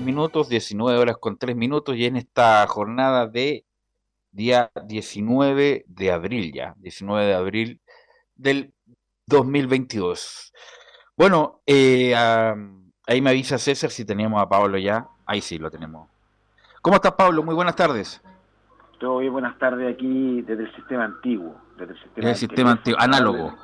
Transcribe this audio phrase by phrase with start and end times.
[0.00, 3.66] Minutos, 19 horas con 3 minutos, y en esta jornada de
[4.30, 7.80] día 19 de abril ya, 19 de abril
[8.34, 8.72] del
[9.26, 10.52] 2022.
[11.16, 15.06] Bueno, eh, ahí me avisa César si teníamos a Pablo ya.
[15.26, 16.08] Ahí sí lo tenemos.
[16.80, 17.42] ¿Cómo estás, Pablo?
[17.42, 18.22] Muy buenas tardes.
[18.98, 21.54] Todo bien, buenas tardes aquí desde el sistema antiguo.
[21.76, 21.92] Desde
[22.30, 23.54] el sistema, antiguo, análogo.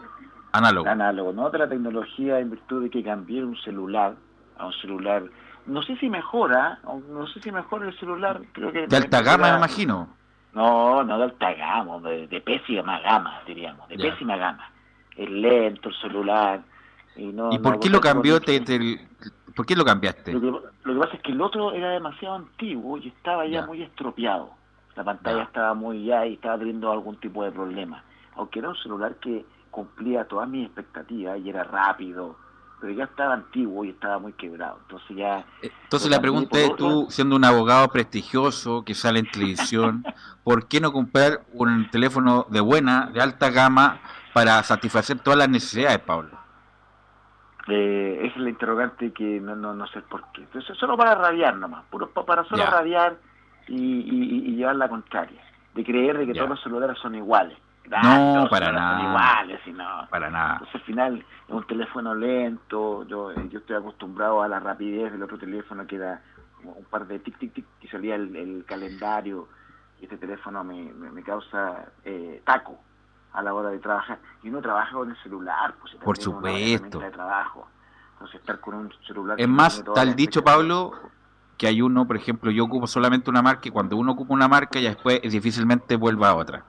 [0.52, 0.88] Análogo.
[0.88, 4.16] Análogo, no de la tecnología en virtud de que cambié un celular
[4.56, 5.24] a un celular
[5.68, 8.86] no sé si mejora, no sé si mejora el celular, creo que...
[8.86, 10.08] De alta gama, me imagino.
[10.54, 14.70] No, no de alta gama, de, pésima gama, diríamos, de pésima gama.
[15.16, 16.62] Es lento el celular.
[17.16, 18.40] ¿Y, no, ¿Y por qué lo cambió?
[18.40, 18.60] Te,
[19.54, 20.32] ¿Por qué lo cambiaste?
[20.32, 24.50] Lo que, pasa es que el otro era demasiado antiguo y estaba ya, muy estropeado.
[24.96, 28.02] La pantalla estaba muy ya y estaba teniendo algún tipo de problema.
[28.36, 32.36] Aunque era un celular que cumplía todas mis expectativas y era rápido,
[32.80, 34.78] pero ya estaba antiguo y estaba muy quebrado.
[34.82, 35.38] Entonces ya...
[35.62, 40.04] Eh, entonces la pregunta es, tú siendo un abogado prestigioso que sale en televisión,
[40.44, 44.00] ¿por qué no comprar un teléfono de buena, de alta gama,
[44.32, 46.30] para satisfacer todas las necesidades, Pablo?
[47.68, 50.42] Eh, esa es la interrogante que no, no, no sé por qué.
[50.42, 53.16] Entonces, solo para rabiar nomás, puro, para solo rabiar
[53.66, 55.42] y, llevar la contraria,
[55.74, 57.58] de creer de que todos los celulares son iguales
[57.90, 59.02] no, para nada.
[59.02, 59.60] Iguales,
[60.10, 60.52] para nada.
[60.54, 65.12] Entonces al final es un teléfono lento, yo, eh, yo estoy acostumbrado a la rapidez
[65.12, 66.22] del otro teléfono que era
[66.64, 69.48] un par de tic tic tic que salía el, calendario.
[70.00, 72.78] Y este teléfono me, me, causa eh, taco
[73.32, 74.18] a la hora de trabajar.
[74.42, 77.00] Y uno trabaja con el celular pues por supuesto.
[77.00, 77.66] de trabajo.
[78.12, 80.92] Entonces estar con un celular es más tal dicho Pablo
[81.56, 84.48] que hay uno por ejemplo yo ocupo solamente una marca y cuando uno ocupa una
[84.48, 86.64] marca ya después difícilmente vuelva a otra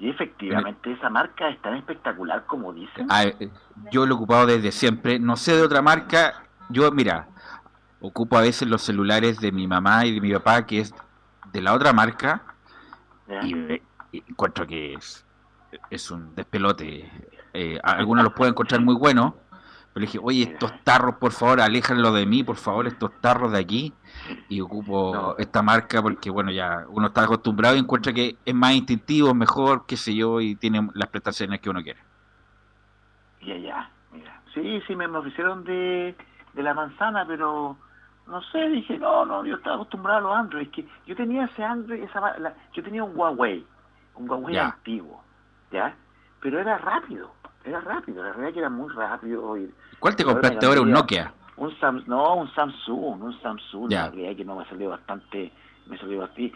[0.00, 3.06] y efectivamente esa marca es tan espectacular como dicen.
[3.10, 3.50] Ah, eh,
[3.92, 5.18] yo lo he ocupado desde siempre.
[5.18, 6.42] No sé de otra marca.
[6.70, 7.28] Yo, mira,
[8.00, 10.94] ocupo a veces los celulares de mi mamá y de mi papá, que es
[11.52, 12.42] de la otra marca.
[13.42, 15.26] Y, encuentro que es,
[15.90, 17.10] es un despelote.
[17.52, 19.34] Eh, algunos los pueden encontrar muy buenos.
[19.92, 23.50] Pero le dije, oye, estos tarros, por favor, aléjanlo de mí, por favor, estos tarros
[23.50, 23.92] de aquí
[24.48, 28.74] y ocupo esta marca porque, bueno, ya uno está acostumbrado y encuentra que es más
[28.74, 31.98] instintivo, mejor, qué sé yo, y tiene las prestaciones que uno quiere.
[33.42, 34.40] Ya, ya, mira.
[34.54, 36.14] Sí, sí, me, ofrecieron de,
[36.52, 37.76] de la manzana, pero
[38.30, 40.66] no sé, dije, no, no, yo estaba acostumbrado a los Android.
[40.66, 42.34] Es que yo tenía ese Android, esa,
[42.72, 43.66] yo tenía un Huawei,
[44.14, 45.24] un Huawei antiguo,
[45.72, 45.96] ¿ya?
[46.40, 47.32] Pero era rápido,
[47.64, 49.56] era rápido, la realidad que era muy rápido.
[49.98, 50.80] ¿Cuál te compraste ahora?
[50.80, 51.32] ¿Un Nokia?
[51.60, 54.10] un Sam, no, un Samsung, un Samsung, ya.
[54.10, 55.52] que no me salió bastante,
[55.86, 56.52] me salió así,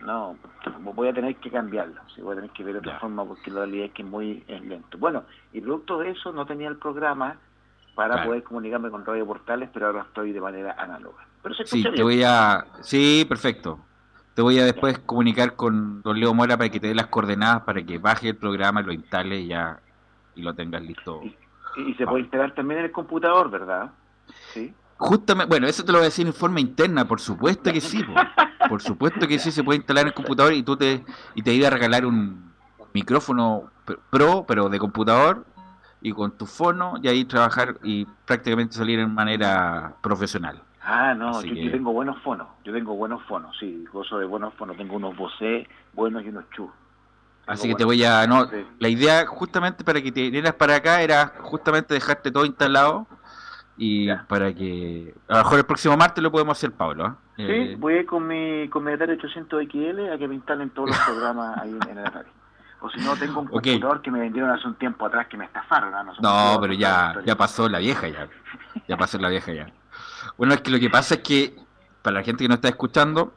[0.00, 0.36] no,
[0.80, 3.60] voy a tener que cambiarlo, sí, voy a tener que ver otra forma porque la
[3.60, 4.98] realidad es que es muy lento.
[4.98, 7.36] Bueno, y producto de eso no tenía el programa
[7.94, 11.24] para poder comunicarme con Radio Portales, pero ahora estoy de manera análoga.
[11.42, 13.78] Pero se sí, te voy a, sí, perfecto.
[14.34, 17.62] Te voy a después comunicar con don Leo Mora para que te dé las coordenadas
[17.62, 19.80] para que baje el programa, lo instale y ya
[20.38, 21.20] y lo tengas listo.
[21.76, 23.90] Y, se puede instalar también en el computador, ¿verdad?
[24.96, 28.02] Justamente, bueno, eso te lo voy a decir en forma interna, por supuesto que sí,
[28.68, 31.04] por, supuesto que sí se puede instalar en el computador y tú te
[31.34, 32.52] y te iba a regalar un
[32.94, 33.70] micrófono
[34.10, 35.44] pro, pero de computador
[36.00, 40.62] y con tu fono y ahí trabajar y prácticamente salir en manera profesional.
[40.82, 44.76] Ah, no, yo, tengo buenos fonos, yo tengo buenos fonos, sí, gozo de buenos fonos,
[44.76, 46.70] tengo unos Bose buenos y unos Chu.
[47.48, 48.26] Así que te voy a...
[48.26, 48.48] No,
[48.78, 53.06] La idea justamente para que te vinieras para acá era justamente dejarte todo instalado
[53.78, 57.16] y para que a lo mejor el próximo martes lo podemos hacer Pablo ¿ah?
[57.36, 60.88] sí eh, voy con mi con mi Atari 800 XL a que me instalen todos
[60.88, 62.28] los programas ahí en, el Atari.
[62.80, 65.44] O si no tengo un computador que me vendieron hace un tiempo atrás que me
[65.44, 68.28] estafaron no, no pero ya ya pasó la vieja ya
[68.88, 69.66] ya pasó la vieja ya.
[70.36, 71.54] Bueno es que lo que pasa es que
[72.02, 73.34] para la gente que no está escuchando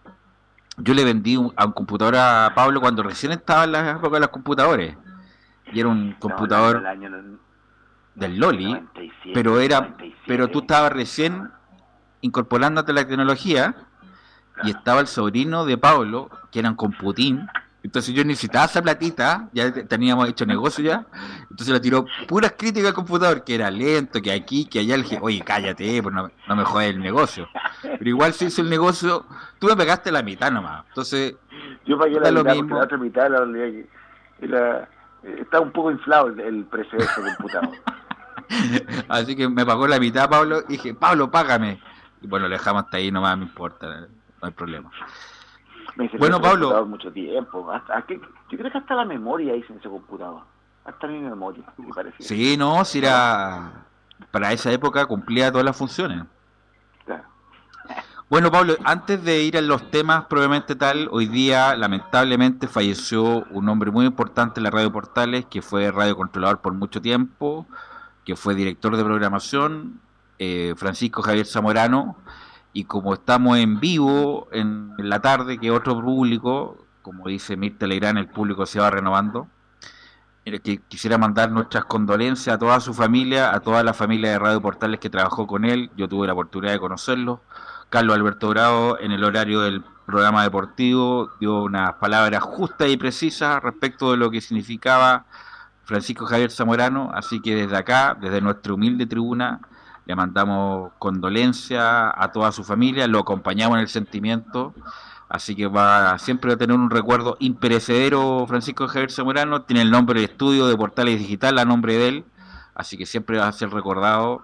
[0.77, 4.19] yo le vendí a un computador a Pablo cuando recién estaba en la época de
[4.21, 4.97] los computadores
[5.71, 6.83] y era un computador
[8.15, 8.77] del Loli,
[9.33, 9.95] pero era
[10.25, 11.50] pero tú estabas recién
[12.21, 13.75] incorporándote a la tecnología
[14.63, 17.47] y estaba el sobrino de Pablo, que eran con Putin.
[17.83, 21.06] Entonces yo necesitaba esa platita, ya teníamos hecho negocio ya.
[21.50, 24.98] Entonces le tiró puras críticas al computador, que era lento, que aquí, que allá.
[24.98, 27.48] Le dije, oye, cállate, pues no, no me jodas el negocio.
[27.81, 29.25] Pero igual si hizo el negocio,
[29.57, 30.86] tú me pegaste la mitad nomás.
[30.89, 31.36] Entonces,
[31.86, 33.86] yo pagué la, mitad, la otra mitad, la realidad
[34.42, 34.89] era,
[35.24, 37.75] está un poco inflado el, precio de ese computador.
[39.07, 41.80] Así que me pagó la mitad Pablo y dije, Pablo, págame.
[42.22, 44.92] Y bueno, le dejamos hasta ahí nomás, me importa, no hay problema.
[46.18, 46.86] Bueno, Pablo.
[46.86, 47.71] Mucho tiempo.
[47.71, 50.42] Hasta, yo creo que hasta la memoria hice en ese computador.
[50.86, 52.24] Hasta mi memoria, me parece.
[52.24, 53.86] Sí, no, si era.
[54.31, 56.24] Para esa época cumplía todas las funciones.
[58.31, 63.68] Bueno, Pablo, antes de ir a los temas probablemente tal, hoy día lamentablemente falleció un
[63.68, 67.68] hombre muy importante en la radio Portales, que fue radiocontrolador por mucho tiempo,
[68.24, 70.00] que fue director de programación,
[70.39, 72.15] eh, Francisco Javier Zamorano,
[72.73, 78.18] y como estamos en vivo en, la tarde, que otro público, como dice Mirta Legrán,
[78.18, 79.47] el público se va renovando,
[80.44, 84.62] que quisiera mandar nuestras condolencias a toda su familia, a toda la familia de Radio
[84.62, 87.41] Portales que trabajó con él, yo tuve la oportunidad de conocerlo,
[87.89, 93.62] Carlos Alberto Bravo, en el horario del programa deportivo, dio unas palabras justas y precisas
[93.62, 95.25] respecto de lo que significaba
[95.83, 99.59] Francisco Javier Zamorano, así que desde acá, desde nuestra humilde tribuna,
[100.06, 104.74] le mandamos condolencia a toda su familia, lo acompañamos en el sentimiento,
[105.30, 110.19] así que va siempre a tener un recuerdo imperecedero Francisco Javier Zamorano, tiene el nombre
[110.19, 112.25] de estudio de Portales Digital a nombre de él,
[112.75, 114.44] así que siempre va a ser recordado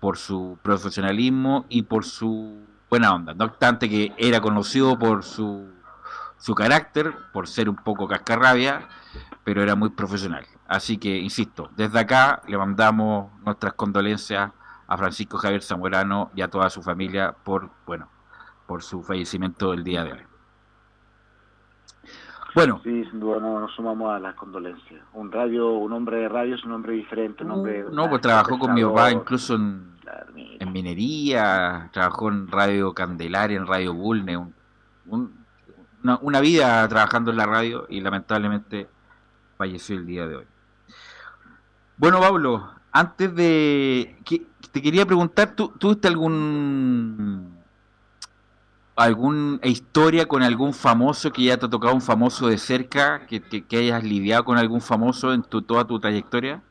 [0.00, 3.34] por su profesionalismo y por su buena onda.
[3.34, 5.72] No obstante que era conocido por su,
[6.38, 8.88] su carácter, por ser un poco cascarrabia,
[9.44, 10.44] pero era muy profesional.
[10.66, 14.50] Así que, insisto, desde acá le mandamos nuestras condolencias
[14.92, 18.08] a Francisco Javier Zamorano y a toda su familia por, bueno,
[18.66, 20.20] por su fallecimiento el día de hoy.
[22.54, 22.80] Bueno.
[22.84, 25.02] Sí, sin duda nos sumamos a las condolencias.
[25.14, 27.86] Un radio, un hombre de radio es un hombre diferente, un hombre...
[27.90, 29.92] No, pues trabajó con mi papá incluso en
[30.58, 34.38] en minería, trabajó en Radio Candelaria, en Radio Bulne,
[35.06, 38.88] una, vida trabajando en la radio y lamentablemente
[39.56, 40.46] falleció el día de hoy.
[41.96, 44.18] Bueno, Pablo, antes de...
[44.24, 47.60] Que, te quería preguntar, ¿tú tuviste algún
[48.94, 53.40] alguna historia con algún famoso que ya te ha tocado un famoso de cerca, que,
[53.40, 56.62] que hayas lidiado con algún famoso en tu, toda tu trayectoria?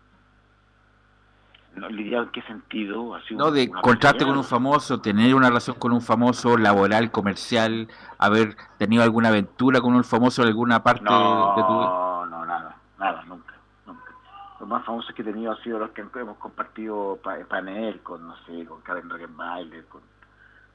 [1.75, 5.94] no, lidiar en qué sentido no de contraste con un famoso tener una relación con
[5.94, 7.88] un famoso laboral comercial
[8.18, 12.45] haber tenido alguna aventura con un famoso en alguna parte no, de tu no no
[12.45, 13.24] nada nada
[14.62, 17.19] los más famosos que he tenido han sido los que hemos compartido
[17.50, 20.02] panel con no sé con Karen Regenbailer con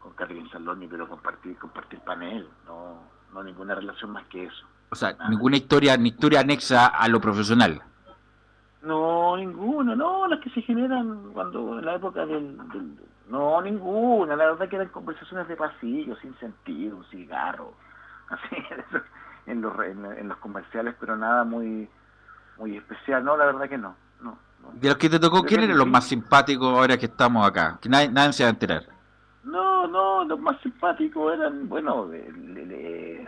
[0.01, 2.99] con Catherine Saloni pero compartir compartir panel no
[3.33, 4.67] no ninguna relación más que eso.
[4.91, 7.81] O sea ninguna historia ni historia anexa a lo profesional.
[8.83, 12.57] No, ninguno, no, las que se generan cuando en la época del,
[13.29, 17.75] No, ninguna, la verdad que eran conversaciones de pasillo, sin sentido, un cigarro,
[18.31, 18.57] así,
[19.47, 21.89] en los, en, los comerciales, pero nada muy
[22.59, 23.95] muy especial, no, la verdad que no.
[24.21, 24.39] no,
[24.75, 27.79] De los que te tocó, ¿quién eran los más simpáticos ahora que estamos acá?
[27.81, 28.85] Que nadie, nadie se va a enterar.
[29.45, 33.27] No, no, los más simpáticos eran, bueno, de,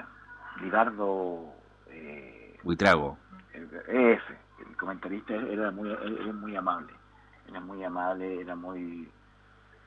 [0.60, 1.52] Lidardo...
[1.88, 3.16] Eh, Buitrago.
[3.86, 4.38] Ese
[4.78, 6.92] comentarista era muy, era muy amable,
[7.48, 9.08] era muy amable, era muy...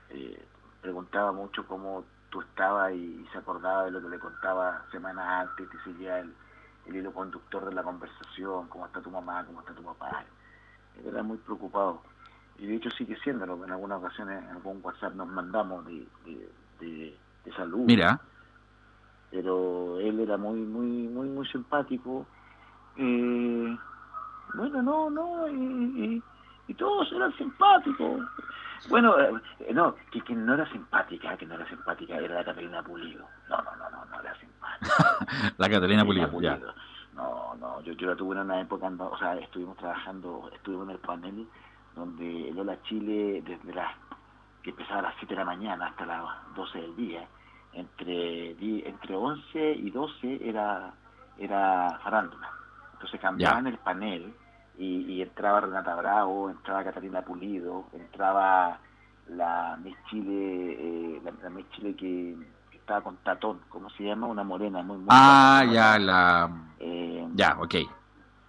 [0.10, 0.46] Eh,
[0.82, 5.70] preguntaba mucho cómo tú estabas y, se acordaba de lo que le contaba semanas antes,
[5.70, 6.34] te seguía el,
[6.86, 10.24] el hilo conductor de la conversación, cómo está tu mamá, cómo está tu papá.
[11.06, 12.02] Era muy preocupado.
[12.58, 16.08] Y de hecho sigue siéndolo, en algunas ocasiones en algún WhatsApp nos mandamos de,
[16.80, 17.86] de, de, salud.
[17.86, 18.20] Mira.
[19.32, 22.26] Pero él era muy, muy, muy, muy simpático.
[22.98, 23.78] Eh,
[24.54, 26.22] bueno, no, no, y,
[26.68, 28.22] y, todos eran simpáticos.
[28.90, 32.84] Bueno, eh, no, que quien no era simpática, que no era simpática, era la Catalina
[32.84, 33.26] Pulido.
[33.50, 34.51] No, no, no, no, no era simpática.
[35.58, 36.60] la Catalina Pulido, ya.
[37.14, 40.92] No, no, yo, yo la tuve en una época, o sea, estuvimos trabajando, estuvimos en
[40.92, 41.48] el panel
[41.96, 43.94] donde Lola Chile, desde las
[44.64, 46.24] que empezaba a las 7 de la mañana hasta las
[46.56, 47.28] 12 del día,
[47.74, 48.52] entre
[48.88, 50.94] entre 11 y 12 era
[51.38, 52.50] era farándula.
[52.94, 54.34] Entonces cambiaban el panel
[54.78, 58.80] y, entraba Renata Bravo, entraba Catalina Pulido, entraba
[59.28, 62.36] la Miss Chile, eh, la, Miss Chile que,
[62.92, 64.28] estaba con Tatón, ¿cómo se llama?
[64.28, 66.50] Una morena muy, muy Ah, ya, la...
[66.78, 67.76] Eh, ya, ok.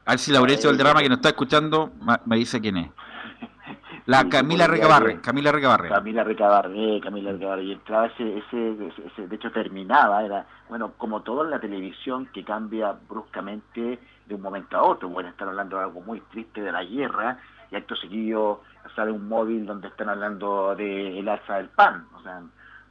[0.05, 1.93] A ver si Laurencio del drama que nos está escuchando
[2.25, 2.91] me dice quién es.
[4.07, 5.91] La Camila Recabarre, Camila Recabarre.
[5.91, 7.63] Camila Recabarre, Camila Recabarre.
[7.63, 12.27] Y entraba ese, ese, ese, de hecho terminaba, era, bueno, como todo en la televisión
[12.35, 15.09] que cambia bruscamente de un momento a otro.
[15.09, 17.39] Bueno, están hablando de algo muy triste de la guerra
[17.71, 18.63] y acto seguido
[18.97, 22.43] sale un móvil donde están hablando de el alza del pan, o sea,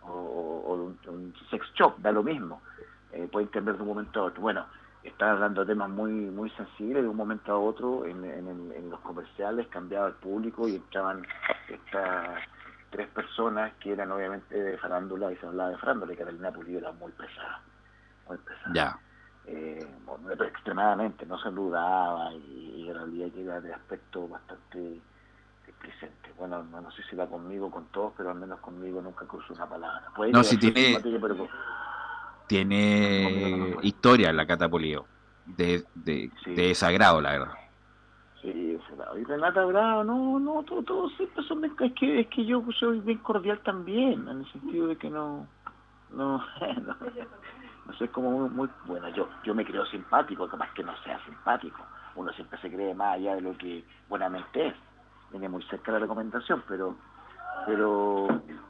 [0.03, 2.62] o, un, sex shop, da lo mismo.
[3.12, 4.41] Eh, puede cambiar de un momento a otro.
[4.41, 4.65] Bueno,
[5.03, 9.00] están hablando de temas muy muy sensibles de un momento a otro en, en, los
[9.00, 11.25] comerciales cambiaba el público y entraban
[11.70, 12.39] estas
[12.91, 16.79] tres personas que eran obviamente de farándula y se hablaba de farándula y Carolina Pulido
[16.79, 17.62] era muy pesada
[18.27, 19.00] muy pesada ya
[19.48, 19.88] eh,
[20.46, 25.01] extremadamente no saludaba y, en realidad llega de aspecto bastante
[25.82, 26.32] presente.
[26.38, 29.68] Bueno no, sé si va conmigo con todos pero al menos conmigo nunca cruzó una
[29.68, 30.04] palabra.
[30.32, 30.98] No si tiene
[32.48, 35.06] tiene historia la Catapolio
[35.46, 37.54] de, de, de desagrado, la verdad.
[38.42, 38.78] Sí,
[39.18, 43.00] y Renata Bravo, no, no, todos todo siempre son es que es que yo soy
[43.00, 45.48] bien cordial también, en el sentido de que no,
[46.12, 46.96] no, no,
[47.86, 51.24] no sé, como muy, muy, bueno, yo, yo me creo simpático, capaz que no sea
[51.26, 51.82] simpático,
[52.16, 54.76] uno siempre se cree más allá de lo que buenamente es,
[55.32, 56.96] viene muy cerca la recomendación, pero
[57.66, 58.28] pero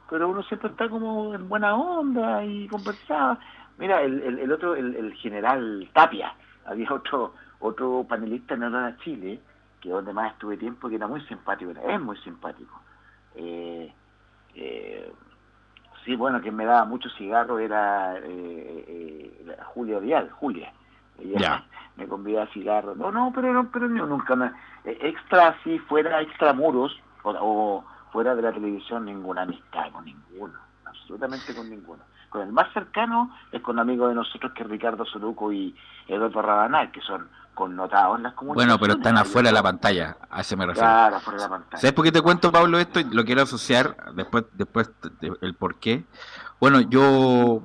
[0.08, 3.38] pero uno siempre está como en buena onda y conversaba
[3.78, 6.34] Mira, el, el, otro, el, general Tapia,
[6.66, 9.40] había otro otro panelista en Hora Chile,
[9.80, 12.80] que donde más estuve tiempo, que era muy simpático, es muy simpático.
[13.34, 13.92] Eh,
[14.54, 15.12] eh,
[16.04, 18.84] sí, bueno, que me daba mucho cigarro era eh,
[19.46, 20.72] eh Julia Vial, Julia.
[21.18, 21.64] Ella
[21.96, 22.94] me convidaba a cigarro.
[22.94, 24.52] No, no, pero, no, pero nunca me...
[24.84, 31.54] extra, si fuera extramuros o, o fuera de la televisión, ninguna amistad con ninguno, absolutamente
[31.54, 32.02] con ninguno
[32.32, 35.76] con el más cercano es con amigos de nosotros que Ricardo Soluco y
[36.08, 38.66] Eduardo Rabanal, que son connotados en las comunidades.
[38.66, 40.88] Bueno, pero están afuera de la pantalla, a ese me refiero.
[40.88, 41.80] Claro, afuera de la pantalla.
[41.80, 43.00] ¿Sabes por qué te cuento, Pablo, esto?
[43.10, 44.90] Lo quiero asociar después, después
[45.42, 46.04] el por qué.
[46.58, 47.62] Bueno, yo,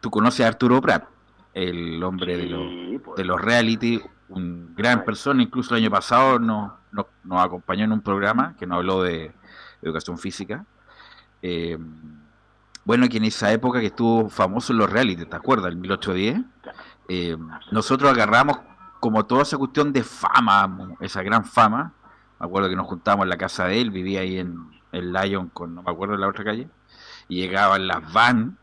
[0.00, 1.04] tú conoces a Arturo Prat,
[1.54, 3.16] el hombre de, los, pues.
[3.16, 7.92] de los reality, un gran persona, incluso el año pasado nos, nos, nos, acompañó en
[7.92, 9.32] un programa que nos habló de
[9.82, 10.64] educación física.
[11.42, 11.78] Eh,
[12.84, 15.70] bueno, que en esa época que estuvo famoso en los reality, ¿te acuerdas?
[15.70, 16.40] El 1810.
[17.08, 17.36] Eh,
[17.72, 18.58] nosotros agarramos
[19.00, 21.92] como toda esa cuestión de fama, esa gran fama.
[22.38, 25.48] Me acuerdo que nos juntábamos en la casa de él, vivía ahí en el Lion
[25.48, 26.68] con, no me acuerdo, en la otra calle.
[27.28, 28.58] Y llegaban las van,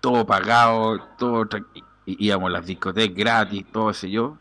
[0.00, 1.48] todo pagado, todo
[2.18, 4.38] íbamos a las discotecas gratis, todo ese yo.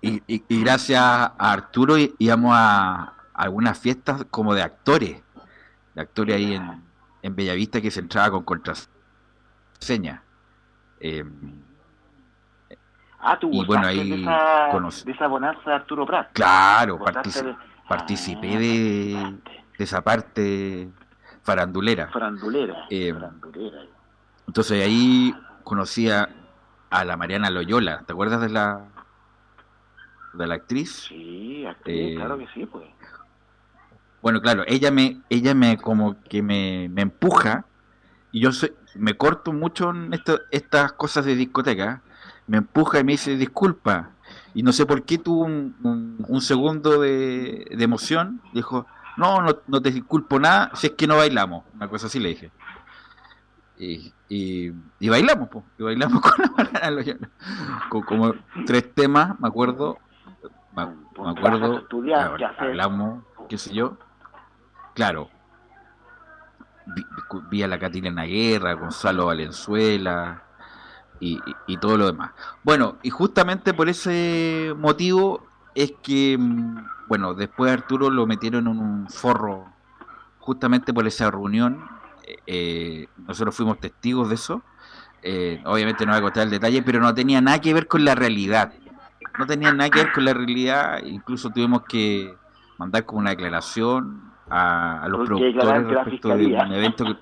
[0.00, 5.22] Y, y, gracias a Arturo íbamos a, algunas fiestas como de actores,
[5.94, 6.82] de actores ahí en,
[7.22, 10.22] en Bellavista que se entraba con contraseña.
[11.00, 11.24] Eh,
[13.20, 16.30] ah, tú y bueno, ahí de esa, de esa bonanza de Arturo Prat.
[16.32, 16.98] Claro,
[17.88, 19.38] participé ah, de,
[19.78, 20.88] de, esa parte
[21.42, 22.08] farandulera.
[22.08, 23.82] Farandulera, eh, farandulera.
[24.46, 26.28] Entonces ahí conocía
[26.90, 28.84] a la Mariana Loyola, ¿te acuerdas de la
[30.34, 31.06] de la actriz?
[31.08, 32.86] Sí, actriz, eh, claro que sí, pues.
[34.22, 37.64] Bueno, claro, ella me, ella me como que me, me empuja
[38.32, 38.50] y yo
[38.96, 40.12] me corto mucho en
[40.50, 42.02] estas cosas de discoteca,
[42.46, 44.10] me empuja y me dice disculpa.
[44.54, 48.40] Y no sé por qué tuvo un, un, segundo de, de, emoción.
[48.52, 51.64] Dijo, no, no, no, te disculpo nada si es que no bailamos.
[51.74, 52.50] Una cosa así le dije.
[53.78, 55.64] Y, y, bailamos, pues.
[55.78, 56.32] Y bailamos con
[56.72, 57.04] la
[57.88, 58.34] con como
[58.66, 59.98] tres temas, me acuerdo.
[60.74, 60.82] Me,
[61.30, 61.86] acuerdo.
[62.58, 63.96] hablamos, qué sé yo
[64.96, 65.28] claro,
[67.50, 70.42] vi, a la Catilina Guerra, Gonzalo Valenzuela
[71.20, 71.38] y,
[71.78, 72.32] todo lo demás.
[72.64, 78.78] Bueno, y justamente por ese motivo es que, mm, bueno, después Arturo lo metieron en
[78.78, 79.66] un forro
[80.38, 81.86] justamente por esa reunión.
[82.46, 84.62] Eh, nosotros fuimos testigos de eso.
[85.22, 88.04] Eh, obviamente no voy a contar el detalle, pero no tenía nada que ver con
[88.04, 88.72] la realidad.
[89.38, 91.02] No tenía nada que ver con la realidad.
[91.04, 92.34] Incluso tuvimos que
[92.78, 97.16] mandar como una declaración a, los productores respecto de un evento que...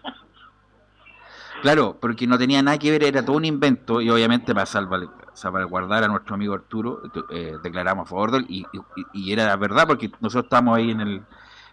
[1.62, 6.04] Claro, porque no tenía nada que ver, era todo un invento y obviamente para salvaguardar
[6.04, 7.00] a nuestro amigo Arturo
[7.30, 8.66] eh, declaramos a favor de él y,
[9.14, 11.22] y, era verdad porque nosotros estamos ahí en el,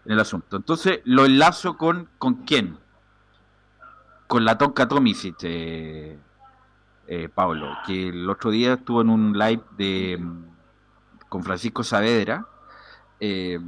[0.05, 0.55] en el asunto.
[0.55, 2.77] Entonces lo enlazo con, ¿con quién?
[4.31, 6.17] Con la Tonka Tomisic, eh,
[7.35, 10.23] Pablo, que el otro día estuvo en un live de
[11.27, 12.45] con Francisco Saavedra.
[13.19, 13.59] Eh,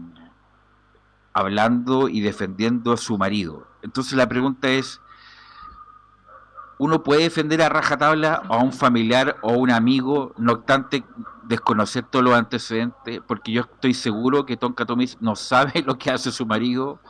[1.33, 3.67] hablando y defendiendo a su marido.
[3.81, 5.01] Entonces la pregunta es,
[6.77, 11.03] uno puede defender a rajatabla a un familiar o un amigo, no obstante
[11.43, 16.09] desconocer todos los antecedentes, porque yo estoy seguro que Tonka Tomis no sabe lo que
[16.09, 17.01] hace su marido,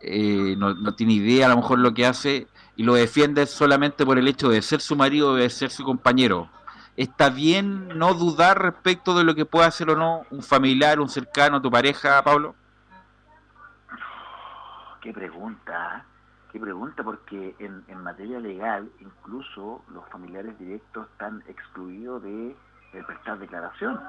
[0.00, 2.48] eh, no, no, tiene idea a lo mejor lo que hace
[2.80, 6.48] y lo defiende solamente por el hecho de ser su marido, de ser su compañero.
[6.96, 11.10] ¿Está bien no dudar respecto de lo que pueda hacer o no un familiar, un
[11.10, 12.54] cercano, tu pareja, Pablo?
[15.02, 16.06] Qué pregunta,
[16.50, 22.56] qué pregunta, porque en, en materia legal incluso los familiares directos están excluidos de
[23.06, 24.00] prestar declaración.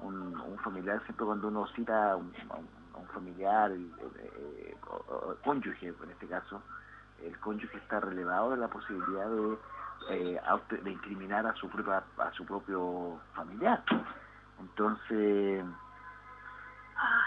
[0.00, 2.32] Un, familiar, siempre cuando uno cita a un,
[3.12, 3.72] familiar,
[5.44, 6.62] cónyuge en este caso,
[7.24, 9.56] el cónyuge está relevado de la posibilidad de,
[10.10, 10.40] eh,
[10.82, 13.82] de incriminar a su, propia, a su propio familiar.
[14.60, 15.64] Entonces,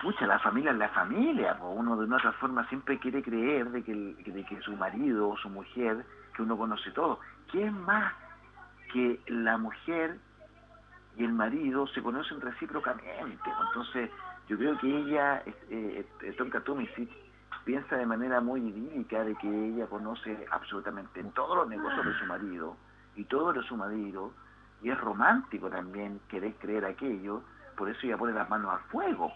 [0.01, 3.84] pucha, la familia es la familia, uno de una otra forma siempre quiere creer de
[3.84, 6.05] que, de que su marido o su mujer,
[6.36, 7.19] que uno conoce todo,
[7.51, 8.13] ¿quién más
[8.91, 10.17] que la mujer
[11.17, 13.50] y el marido se conocen recíprocamente.
[13.67, 14.10] Entonces,
[14.48, 17.10] yo creo que ella, eh, eh, Tonka Tomisic,
[17.69, 22.25] piensa de manera muy idílica de que ella conoce absolutamente todos los negocios de su
[22.25, 22.75] marido
[23.15, 24.33] y todo lo de su marido,
[24.81, 27.43] y es romántico también querer creer aquello,
[27.77, 29.31] por eso ella pone las manos al fuego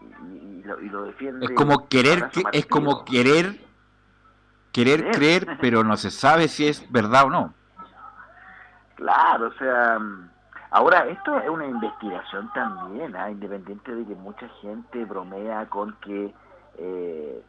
[0.00, 1.46] y, y, lo, y lo, defiende.
[1.46, 3.60] Es como querer, que, es como querer,
[4.70, 7.54] querer creer, pero no se sabe si es verdad o no.
[8.94, 9.98] Claro, o sea
[10.70, 13.30] Ahora, esto es una investigación también, ¿eh?
[13.30, 16.34] independiente de que mucha gente bromea con que
[16.78, 17.44] eh,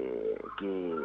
[0.00, 0.96] eh, que,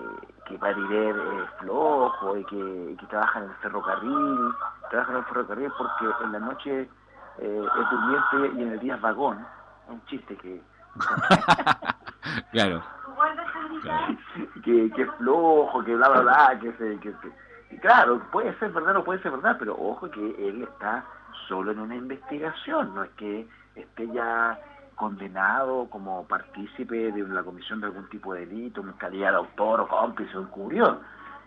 [0.45, 4.53] que Pariver es flojo y que, y que, trabaja en el ferrocarril,
[4.89, 6.89] trabaja en el ferrocarril porque en la noche
[7.39, 9.45] eh, es durmiente y en el día es vagón.
[9.85, 10.61] Es un chiste que...
[12.51, 12.81] claro.
[14.63, 16.99] que, que es flojo, que bla, bla, bla, que se...
[16.99, 17.31] Que, que,
[17.71, 21.03] y claro, puede ser verdad o puede ser verdad, pero ojo que él está
[21.47, 24.57] solo en una investigación, no es que esté ya
[24.95, 29.81] condenado como partícipe de la comisión de algún tipo de delito, en calidad de autor
[29.81, 30.99] o cómplice o encubrió.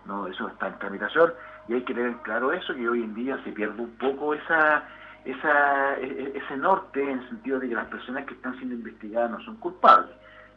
[0.04, 1.32] No, eso está en tramitación
[1.68, 4.84] y hay que tener claro eso, que hoy en día se pierde un poco esa,
[5.24, 8.74] esa, e, e, ese norte en el sentido de que las personas que están siendo
[8.74, 10.16] investigadas no son culpables.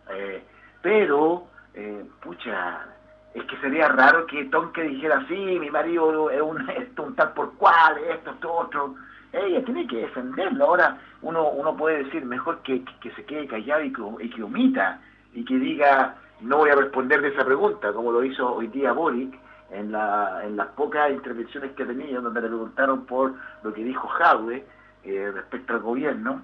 [0.10, 0.44] Eh,
[0.82, 2.86] pero, eh, pucha,
[3.34, 7.34] es que sería raro que Tonke dijera, sí, mi marido es un, esto, un tal
[7.34, 8.96] por cual, esto, esto, otro
[9.34, 10.66] ella tiene que defenderlo.
[10.66, 14.44] Ahora uno uno puede decir mejor que, que se quede callado y que, y que
[14.44, 15.02] omita
[15.34, 18.94] y que diga no voy a responder de esa pregunta, como lo hizo hoy día
[18.94, 19.34] Boric
[19.72, 24.08] en, la, en las pocas intervenciones que tenía, donde le preguntaron por lo que dijo
[24.08, 24.66] Jaude
[25.04, 26.42] eh, respecto al gobierno,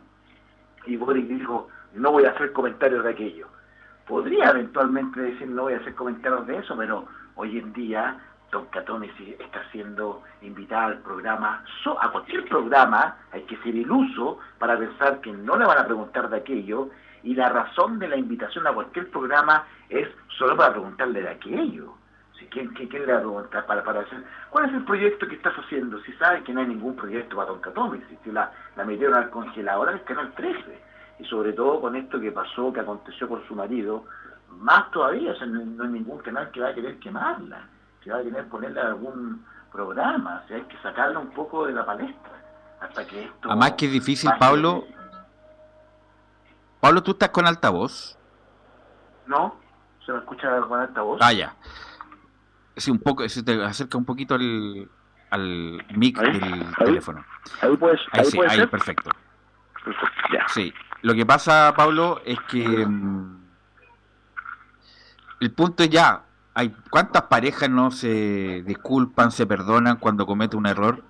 [0.86, 3.48] y Boric dijo, no voy a hacer comentarios de aquello.
[4.08, 8.18] Podría eventualmente decir, no voy a hacer comentarios de eso, pero hoy en día
[8.52, 11.64] Don Catómesi está siendo invitada al programa,
[12.00, 16.30] a cualquier programa hay que ser iluso para pensar que no le van a preguntar
[16.30, 16.90] de aquello
[17.24, 20.08] y la razón de la invitación a cualquier programa es
[20.38, 21.96] solo para preguntarle de aquello.
[22.40, 24.24] Si, ¿quién, quién, quién le va a preguntar para, para hacer?
[24.50, 26.00] ¿Cuál es el proyecto que estás haciendo?
[26.04, 29.30] Si sabes que no hay ningún proyecto para Don Catómesi, si la, la metieron al
[29.30, 30.80] congelador del Canal 13
[31.20, 34.06] y sobre todo con esto que pasó, que aconteció con su marido,
[34.52, 37.68] más todavía, no hay ningún canal que va a querer quemarla
[38.04, 41.66] que va a tener que ponerle algún programa, o sea, hay que sacarla un poco
[41.66, 42.32] de la palestra,
[42.82, 43.50] hasta que esto...
[43.50, 44.86] Además que es difícil, Pablo...
[46.80, 48.18] Pablo, ¿tú estás con altavoz?
[49.26, 49.56] No,
[50.06, 51.20] se me escucha con altavoz.
[51.22, 51.56] Ah, ya.
[52.76, 54.88] Sí, un poco, se te acerca un poquito al,
[55.32, 56.40] al mic ¿Ahí?
[56.40, 56.86] del ¿Ahí?
[56.86, 57.26] teléfono.
[57.62, 58.70] Ahí puedes, Ahí, ahí sí, puede ahí, ser.
[58.70, 59.10] perfecto.
[59.84, 60.48] Perfecto, Ya.
[60.50, 63.38] Sí, lo que pasa, Pablo, es que mm,
[65.40, 66.24] el punto es ya,
[66.58, 71.04] hay cuántas parejas no se disculpan, se perdonan cuando comete un error,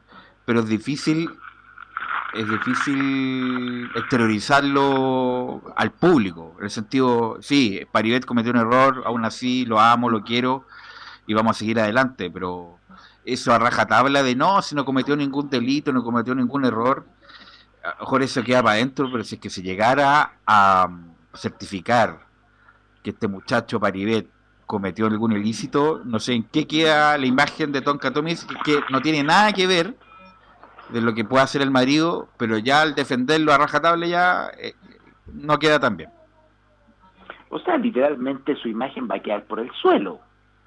[0.44, 1.30] pero es difícil,
[2.34, 9.66] es difícil exteriorizarlo al público, en el sentido, sí, Paribet cometió un error, aún así
[9.66, 10.66] lo amo, lo quiero
[11.28, 12.78] y vamos a seguir adelante, pero
[13.24, 17.08] eso a rajatabla de no, si no cometió ningún delito, no cometió ningún error,
[17.86, 20.90] a lo mejor eso queda para adentro, pero si es que se llegara a
[21.34, 22.28] certificar
[23.02, 24.28] que este muchacho Paribet
[24.68, 29.02] cometió algún ilícito, no sé en qué queda la imagen de Tonka Tomis, que no
[29.02, 29.96] tiene nada que ver
[30.90, 34.74] de lo que pueda hacer el marido, pero ya al defenderlo a rajatabla ya eh,
[35.34, 36.10] no queda tan bien.
[37.50, 40.20] O sea, literalmente su imagen va a quedar por el suelo.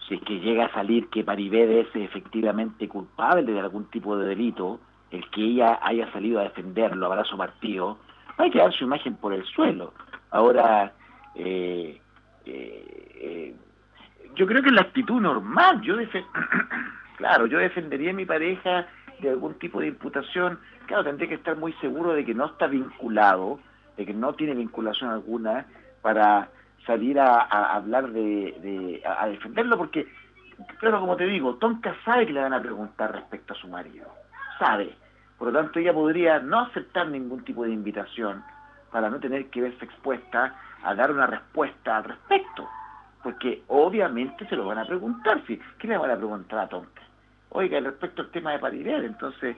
[0.08, 4.26] Si es que llega a salir que Paribet es efectivamente culpable de algún tipo de
[4.26, 7.98] delito, el que ella haya salido a defenderlo, abrazo partido,
[8.40, 9.92] va a quedar su imagen por el suelo.
[10.30, 10.94] Ahora,
[11.34, 12.00] eh,
[12.46, 13.56] eh, eh,
[14.34, 15.80] yo creo que es la actitud normal.
[15.82, 15.96] Yo
[17.16, 18.86] Claro, yo defendería a mi pareja
[19.20, 22.66] de algún tipo de imputación, claro, tendría que estar muy seguro de que no está
[22.66, 23.60] vinculado,
[23.98, 25.66] de que no tiene vinculación alguna
[26.00, 26.48] para
[26.86, 27.42] salir a,
[27.74, 30.08] hablar de, a, defenderlo, porque,
[30.78, 34.08] claro, como te digo, Tonka sabe que le van a preguntar respecto a su marido,
[34.58, 34.94] sabe,
[35.38, 38.42] por lo tanto ella podría no aceptar ningún tipo de invitación
[38.90, 42.66] para no tener que verse expuesta a dar una respuesta al respecto,
[43.22, 45.60] porque obviamente se lo van a preguntar, ¿sí?
[45.78, 47.02] ¿qué le van a preguntar a Tonka?
[47.50, 49.56] Oiga, respecto al tema de Paribet, entonces,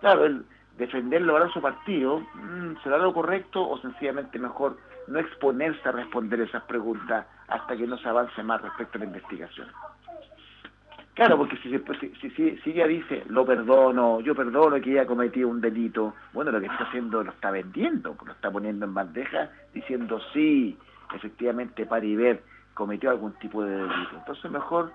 [0.00, 0.44] claro, el
[0.78, 6.40] defenderlo ahora su partido, mm, ¿será lo correcto o sencillamente mejor no exponerse a responder
[6.40, 9.68] esas preguntas hasta que no se avance más respecto a la investigación?
[11.14, 15.48] Claro, porque si, si, si, si, ella dice, lo perdono, yo perdono que ella cometido
[15.48, 19.50] un delito, bueno, lo que está haciendo lo está vendiendo, lo está poniendo en bandeja,
[19.74, 20.78] diciendo, sí,
[21.14, 22.42] efectivamente Paribet
[22.74, 24.16] cometió algún tipo de delito.
[24.16, 24.92] Entonces mejor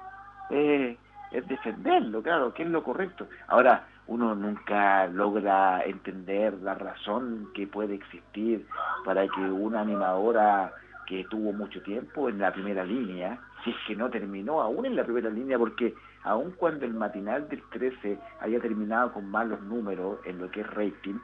[0.49, 0.97] eh,
[1.31, 3.27] es defenderlo, claro, que es lo correcto.
[3.47, 8.65] Ahora, uno nunca logra entender la razón que puede existir
[9.03, 10.73] para que una animadora
[11.05, 14.95] que tuvo mucho tiempo en la primera línea, si es que no terminó aún en
[14.95, 20.19] la primera línea, porque aun cuando el matinal del 13 haya terminado con malos números
[20.25, 21.15] en lo que es rating,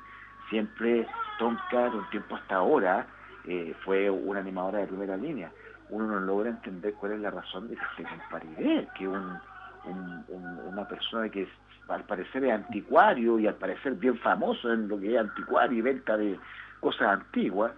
[0.50, 1.08] siempre
[1.40, 3.08] Tonka, de un tiempo hasta ahora,
[3.46, 5.52] eh, fue una animadora de primera línea.
[5.90, 9.40] Uno no logra entender cuál es la razón de que se comparide, que un
[9.86, 11.48] una persona que
[11.90, 15.82] al parecer es anticuario y al parecer bien famoso en lo que es anticuario y
[15.82, 16.40] venta de
[16.80, 17.72] cosas antiguas,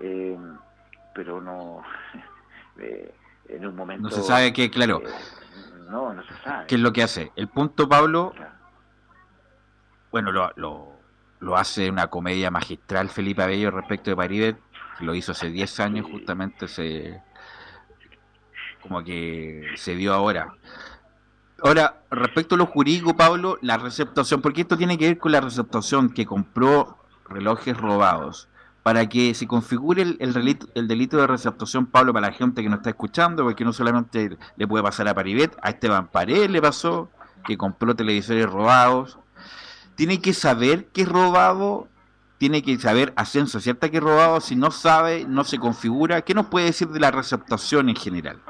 [0.00, 0.36] eh,
[1.14, 1.82] pero no
[2.78, 3.14] eh,
[3.48, 4.08] en un momento...
[4.08, 5.00] No se sabe qué, claro.
[5.00, 5.10] Eh,
[5.90, 6.66] no, no se sabe.
[6.66, 7.32] ¿Qué es lo que hace?
[7.36, 8.34] El punto, Pablo,
[10.10, 10.92] bueno, lo, lo,
[11.40, 14.58] lo, hace una comedia magistral Felipe Abello respecto de Paribet,
[15.00, 17.22] lo hizo hace 10 años justamente, se
[18.82, 20.54] como que se dio ahora.
[21.62, 25.40] Ahora, respecto a lo jurídico, Pablo, la receptación, porque esto tiene que ver con la
[25.40, 28.48] receptación que compró relojes robados.
[28.84, 32.78] Para que se configure el, el, delito, de receptación, Pablo, para la gente que nos
[32.78, 37.10] está escuchando, porque no solamente le puede pasar a Paribet, a Esteban Paredes le pasó,
[37.44, 39.18] que compró televisores robados.
[39.96, 41.88] Tiene que saber que es robado,
[42.38, 46.22] tiene que saber a ciencia cierta que es robado, si no sabe, no se configura.
[46.22, 48.40] ¿Qué nos puede decir de la receptación en general?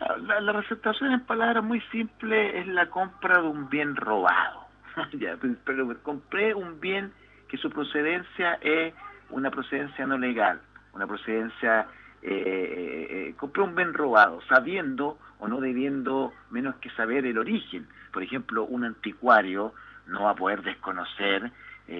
[0.00, 4.66] La, la, receptación en palabras muy simple es la compra de un bien robado.
[5.12, 7.12] ya, pero, compré un bien
[7.48, 8.94] que su procedencia es
[9.28, 10.60] una procedencia no legal,
[10.94, 11.86] una procedencia,
[12.22, 17.38] eh, eh, eh, compré un bien robado, sabiendo o no debiendo menos que saber el
[17.38, 17.86] origen.
[18.12, 19.74] Por ejemplo, un anticuario
[20.06, 21.50] no va a poder desconocer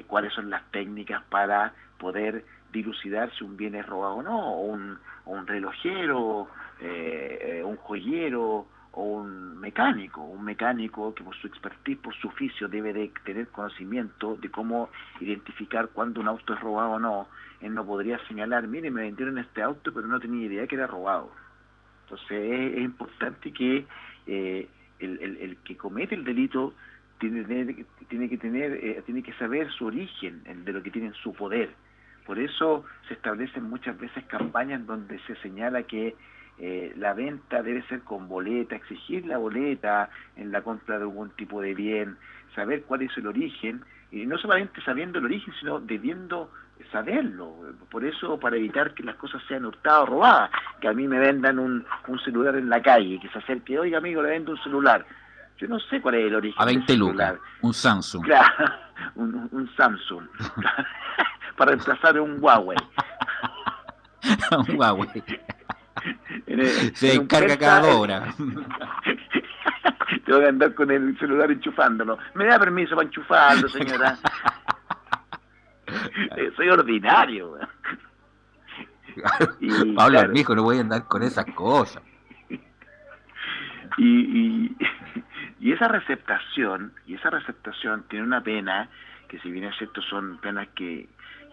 [0.06, 4.60] cuáles son las técnicas para poder dilucidar si un bien es robado o no, o
[4.60, 6.48] un, o un relojero
[6.80, 12.28] eh, eh, un joyero o un mecánico, un mecánico que por su expertise, por su
[12.28, 14.88] oficio, debe de tener conocimiento de cómo
[15.20, 17.28] identificar cuando un auto es robado o no.
[17.60, 20.86] Él no podría señalar, mire, me vendieron este auto, pero no tenía idea que era
[20.86, 21.30] robado.
[22.04, 23.86] Entonces es, importante que
[24.26, 26.74] eh, el, el, que comete el delito
[27.20, 31.14] tiene, tiene que tener, eh, tiene que saber su origen, de lo que tiene en
[31.14, 31.70] su poder.
[32.26, 36.16] Por eso se establecen muchas veces campañas donde se señala que
[36.60, 41.30] eh, la venta debe ser con boleta, exigir la boleta en la compra de algún
[41.30, 42.18] tipo de bien,
[42.54, 46.50] saber cuál es el origen, y no solamente sabiendo el origen, sino debiendo
[46.92, 47.54] saberlo.
[47.90, 51.18] Por eso, para evitar que las cosas sean hurtadas o robadas, que a mí me
[51.18, 54.62] vendan un, un celular en la calle, que se acerque, oiga amigo, le vendo un
[54.62, 55.04] celular.
[55.58, 56.60] Yo no sé cuál es el origen.
[56.60, 58.24] A 20 lucas, un Samsung.
[58.24, 58.74] Claro,
[59.14, 60.26] un, un Samsung.
[61.56, 62.78] para reemplazar un Huawei.
[64.68, 65.22] un Huawei.
[66.94, 68.34] Se encarga cada hora.
[70.24, 72.18] Tengo que andar con el celular enchufándolo.
[72.34, 74.16] ¿Me da permiso para enchufarlo, señora?
[76.36, 77.58] Eh, soy ordinario.
[79.58, 82.00] y, Pablo, claro, no voy a andar con esas cosas.
[83.98, 84.76] Y,
[85.58, 88.88] y, esa receptación, y esa receptación tiene una pena,
[89.26, 91.08] que si bien es cierto son penas que,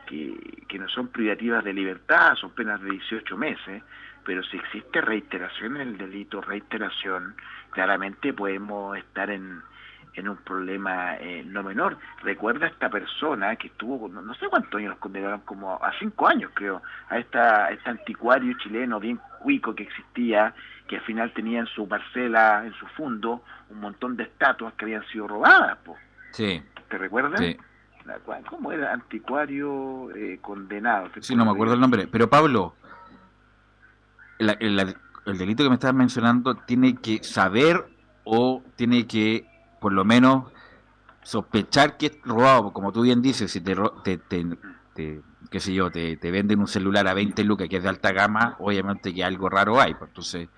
[0.06, 3.82] que, que no son privativas de libertad, son penas de 18 meses,
[4.28, 7.34] pero si existe reiteración en el delito, reiteración,
[7.70, 9.62] claramente podemos estar en,
[10.16, 11.98] en un problema eh, no menor.
[12.24, 16.28] Recuerda a esta persona que estuvo, no, sé cuántos años los condenaron, como a cinco
[16.28, 20.54] años creo, a esta este anticuario chileno bien cuico que existía,
[20.90, 24.84] que al final tenía en su parcela, en su fondo, un montón de estatuas que
[24.84, 25.78] habían sido robadas.
[25.86, 25.96] Po.
[26.32, 26.62] Sí.
[26.90, 27.40] ¿Te recuerdas?
[27.40, 27.58] Sí.
[28.50, 28.92] ¿Cómo era?
[28.92, 31.10] Anticuario eh, condenado.
[31.22, 32.08] Sí, no me acuerdo el nombre.
[32.08, 32.74] Pero Pablo,
[34.40, 34.96] el,
[35.38, 37.88] delito que me estás mencionando tiene que saber
[38.24, 39.46] o tiene que,
[39.80, 40.52] por lo menos,
[41.24, 45.92] sospechar que es robado, como tú bien dices, si te, te, te, qué sé yo,
[45.92, 49.24] te, te, venden un celular a 20 lucas que es de alta gama, obviamente que
[49.24, 49.94] algo raro hay.
[49.94, 50.50] Pues, entonces,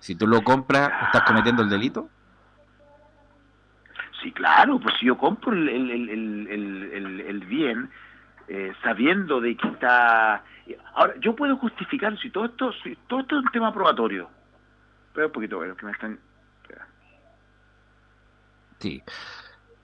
[0.00, 2.08] si tú lo compras, ¿estás cometiendo el delito?
[4.22, 6.08] Sí, claro, pues si yo compro el, el,
[7.26, 7.90] el, bien
[8.52, 10.42] eh, sabiendo de que está...
[10.94, 14.28] Ahora, yo puedo justificar si todo esto, si todo esto es un tema probatorio.
[15.14, 16.18] Pero un poquito, bueno, que me están...
[18.80, 19.00] Sí.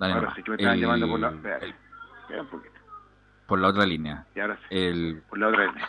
[0.00, 1.32] ahora sí que me están llamando por la...
[3.46, 4.26] Por la otra línea.
[4.34, 5.88] Y ahora sí, por la otra línea.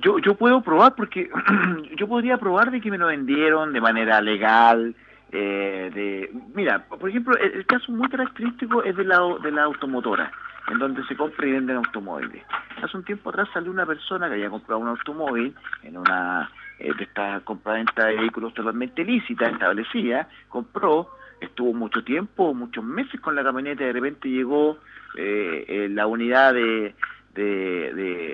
[0.00, 1.30] Yo, yo puedo probar porque
[1.96, 4.96] yo podría probar de que me lo vendieron de manera legal,
[5.30, 10.32] eh, de mira por ejemplo el, caso muy característico es de la de la automotora
[10.70, 12.44] en donde se compra y venden automóviles.
[12.82, 16.92] Hace un tiempo atrás salió una persona que había comprado un automóvil en una eh,
[16.94, 21.08] de esta compra-venta de vehículos totalmente lícita establecida compró
[21.40, 24.78] estuvo mucho tiempo muchos meses con la camioneta y de repente llegó
[25.16, 26.94] eh, la unidad de,
[27.34, 27.92] de,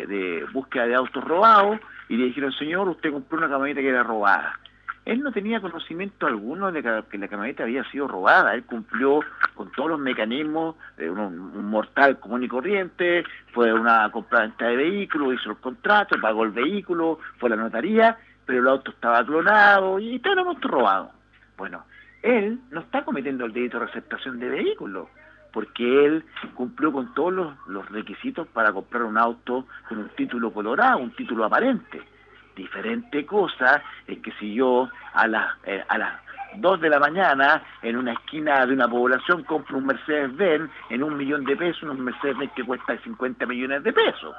[0.08, 4.02] de búsqueda de autos robados y le dijeron señor usted compró una camioneta que era
[4.02, 4.58] robada
[5.04, 8.54] él no tenía conocimiento alguno de que la camioneta había sido robada.
[8.54, 9.20] Él cumplió
[9.54, 15.50] con todos los mecanismos un, mortal común y corriente, fue una compra-venta de vehículos, hizo
[15.50, 20.16] el contrato, pagó el vehículo, fue a la notaría, pero el auto estaba clonado y
[20.16, 21.10] estaba el auto robado.
[21.56, 21.84] Bueno,
[22.22, 25.08] él no está cometiendo el delito de receptación de vehículos,
[25.52, 30.98] porque él cumplió con todos los requisitos para comprar un auto con un título colorado,
[30.98, 32.11] un título aparente
[32.56, 36.20] Diferente cosa es que si yo a las, eh, a las
[36.56, 41.16] 2 de la mañana en una esquina de una población compro un Mercedes-Benz en un
[41.16, 44.34] millón de pesos, un Mercedes-Benz que cuesta 50 millones de pesos,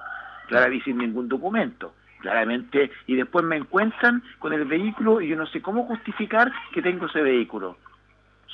[0.47, 1.93] claramente sin ningún documento.
[2.19, 6.82] Claramente, y después me encuentran con el vehículo y yo no sé cómo justificar que
[6.82, 7.76] tengo ese vehículo.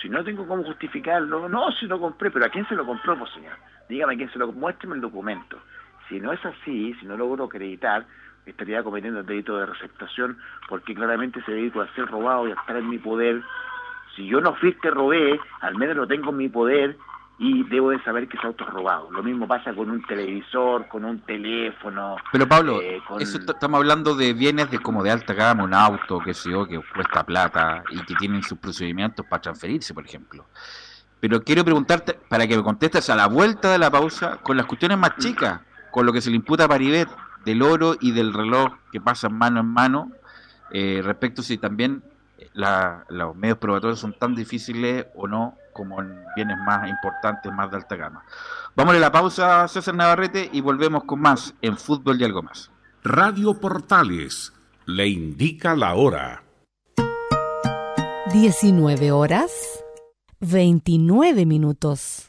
[0.01, 3.15] Si no tengo cómo justificarlo, no, si lo compré, pero ¿a quién se lo compró,
[3.19, 3.53] pues señor?
[3.87, 5.59] Dígame a quién se lo muéstreme el documento.
[6.07, 8.05] Si no es así, si no logro acreditar,
[8.49, 12.55] estaría cometiendo el delito de receptación porque claramente ese delito a ser robado y a
[12.55, 13.41] estar en mi poder.
[14.15, 16.97] Si yo no fui que robé, al menos lo tengo en mi poder
[17.39, 19.09] y debo de saber que ese auto es robado.
[19.11, 22.17] Lo mismo pasa con un televisor, con un teléfono.
[22.33, 26.33] Pero Pablo, eh, estamos hablando de bienes de como de alta gama, un auto, que
[26.33, 30.45] sé yo, que cuesta plata y que tienen sus procedimientos para transferirse, por ejemplo.
[31.21, 34.65] Pero quiero preguntarte, para que me contestes a la vuelta de la pausa, con las
[34.65, 37.09] cuestiones más chicas, con lo que se le imputa a Paribet,
[37.45, 40.11] del oro y del reloj que pasan mano en mano,
[40.71, 42.03] eh, respecto si también
[42.53, 47.77] los medios probatorios son tan difíciles o no como en bienes más importantes, más de
[47.77, 48.23] alta gama.
[48.75, 52.71] Vamos a la pausa, César Navarrete, y volvemos con más en Fútbol y algo más.
[53.03, 54.53] Radio Portales
[54.85, 56.43] le indica la hora.
[58.33, 59.51] 19 horas
[60.41, 62.28] 29 minutos.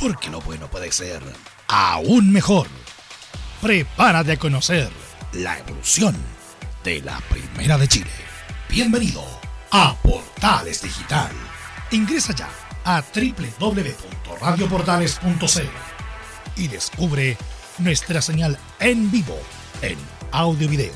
[0.00, 1.20] Porque lo bueno puede ser
[1.70, 2.66] aún mejor.
[3.62, 4.90] Prepárate a conocer
[5.32, 6.16] la evolución
[6.82, 8.10] de la Primera de Chile.
[8.68, 9.24] Bienvenido
[9.70, 11.30] a Portales Digital.
[11.92, 12.48] Ingresa ya
[12.84, 15.60] a www.radioportales.cl
[16.56, 17.36] y descubre
[17.78, 19.38] nuestra señal en vivo
[19.80, 19.96] en
[20.32, 20.94] audio video,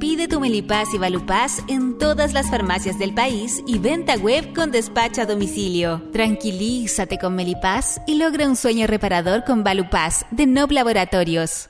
[0.00, 4.70] Pide tu Melipaz y Valupaz en todas las farmacias del país y venta web con
[4.70, 6.02] despacho a domicilio.
[6.12, 11.69] Tranquilízate con Melipaz y logra un sueño reparador con Valupaz de Nob Laboratorios.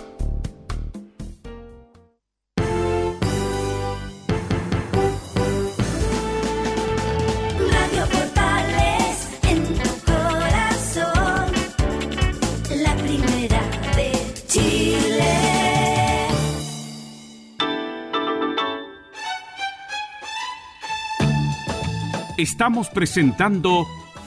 [22.41, 23.85] Estamos presentando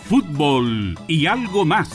[0.09, 1.91] Fútbol y algo más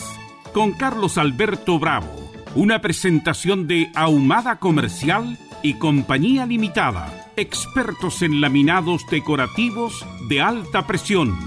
[0.54, 9.06] con Carlos Alberto Bravo, una presentación de Ahumada Comercial y Compañía Limitada, expertos en laminados
[9.10, 11.38] decorativos de alta presión.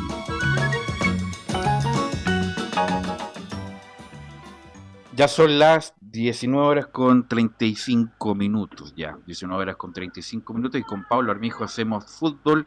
[5.15, 10.85] Ya son las 19 horas con 35 minutos, ya, 19 horas con 35 minutos y
[10.85, 12.67] con Pablo Armijo hacemos fútbol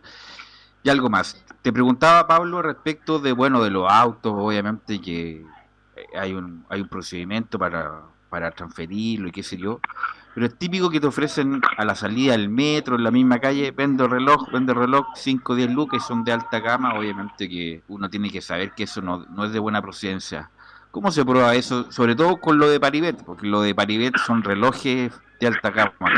[0.86, 1.43] y algo más.
[1.63, 5.38] Te preguntaba, Pablo, respecto de, bueno, de los autos, obviamente que
[5.95, 9.80] eh, hay un, hay un procedimiento para, para transferirlo y qué sé yo,
[10.36, 13.71] pero es típico que te ofrecen a la salida del metro, en la misma calle,
[13.71, 18.07] vendo reloj, vendo reloj, 5 o 10 lucas, son de alta gama, obviamente que uno
[18.12, 20.51] tiene que saber que eso no, no es de buena procedencia.
[20.91, 21.91] ¿Cómo se prueba eso?
[21.91, 26.12] Sobre todo con lo de Paribet, porque lo de Paribet son relojes de alta gama.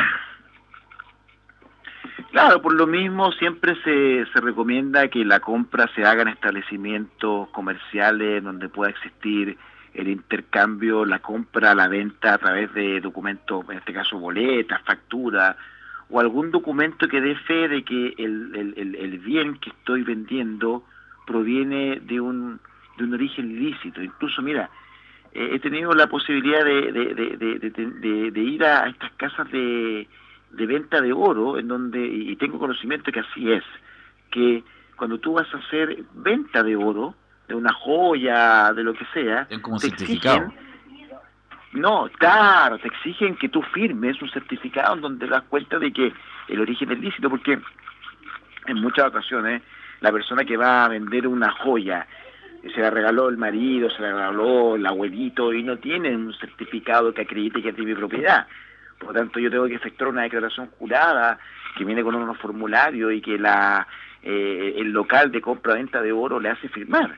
[2.32, 7.50] Claro, por lo mismo siempre se, se recomienda que la compra se haga en establecimientos
[7.50, 9.58] comerciales donde pueda existir
[9.94, 15.56] el intercambio, la compra, la venta a través de documentos, en este caso boletas, facturas,
[16.10, 20.84] o algún documento que dé fe de que el, el, el, bien que estoy vendiendo
[21.26, 22.60] proviene de un,
[22.98, 24.02] de un origen ilícito.
[24.04, 24.70] Incluso, mira,
[25.34, 30.08] he tenido la posibilidad de, de, de ir a estas casas de
[30.52, 33.64] de venta de oro, en donde, y tengo conocimiento que así es,
[34.32, 34.64] que
[34.95, 37.16] cuando tú vas a hacer venta de oro,
[37.48, 40.48] de una joya, de lo que sea, Es como te certificado.
[40.48, 40.68] exigen,
[41.74, 46.14] no, claro, te exigen que tú firmes un certificado en donde das cuenta de que
[46.48, 47.60] el origen es lícito, porque
[48.68, 49.62] en muchas ocasiones
[50.02, 52.08] la persona que va a vender una joya
[52.74, 57.14] se la regaló el marido, se la regaló el abuelito y no tiene un certificado
[57.14, 58.48] que acredite que es de mi propiedad.
[59.00, 61.38] Por lo tanto, yo tengo que efectuar una declaración jurada
[61.78, 63.88] que viene con unos formularios y que la
[64.24, 67.18] eh, el local de compra-venta de oro le hace firmar.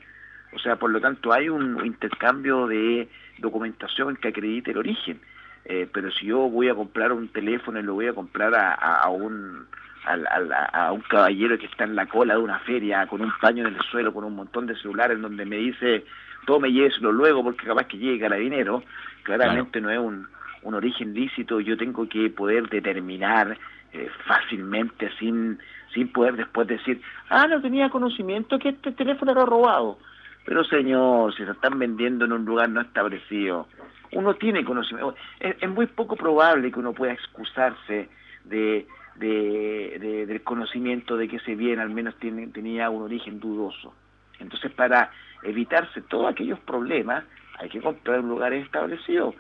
[0.54, 3.08] O sea, por lo tanto, hay un intercambio de
[3.38, 5.20] documentación que acredite el origen.
[5.66, 8.74] Eh, pero si yo voy a comprar un teléfono y lo voy a comprar a,
[8.74, 9.68] a- a un
[10.06, 13.76] a un caballero que está en la cola de una feria con un paño en
[13.76, 16.06] el suelo, con un montón de celulares donde me dice
[16.48, 18.82] tome y lléveselo luego porque capaz que llegue carabinero,
[19.24, 20.28] claramente no es un,
[20.64, 23.58] un origen lícito, yo tengo que poder determinar
[23.94, 25.58] eh, fácilmente sin,
[25.94, 29.98] sin poder después decir, ah, no tenía conocimiento que este teléfono era robado.
[30.46, 33.68] Pero señor, si se están vendiendo en un lugar no establecido,
[34.14, 35.16] uno tiene conocimiento.
[35.40, 38.10] Es, muy poco probable que uno pueda excusarse
[38.46, 43.40] de, de- de- del conocimiento de que ese bien al menos tiene, tenía un origen
[43.40, 43.94] dudoso.
[44.40, 45.12] Entonces, para
[45.44, 47.24] evitarse todos aquellos problemas,
[47.60, 49.36] hay que comprar un lugar establecido.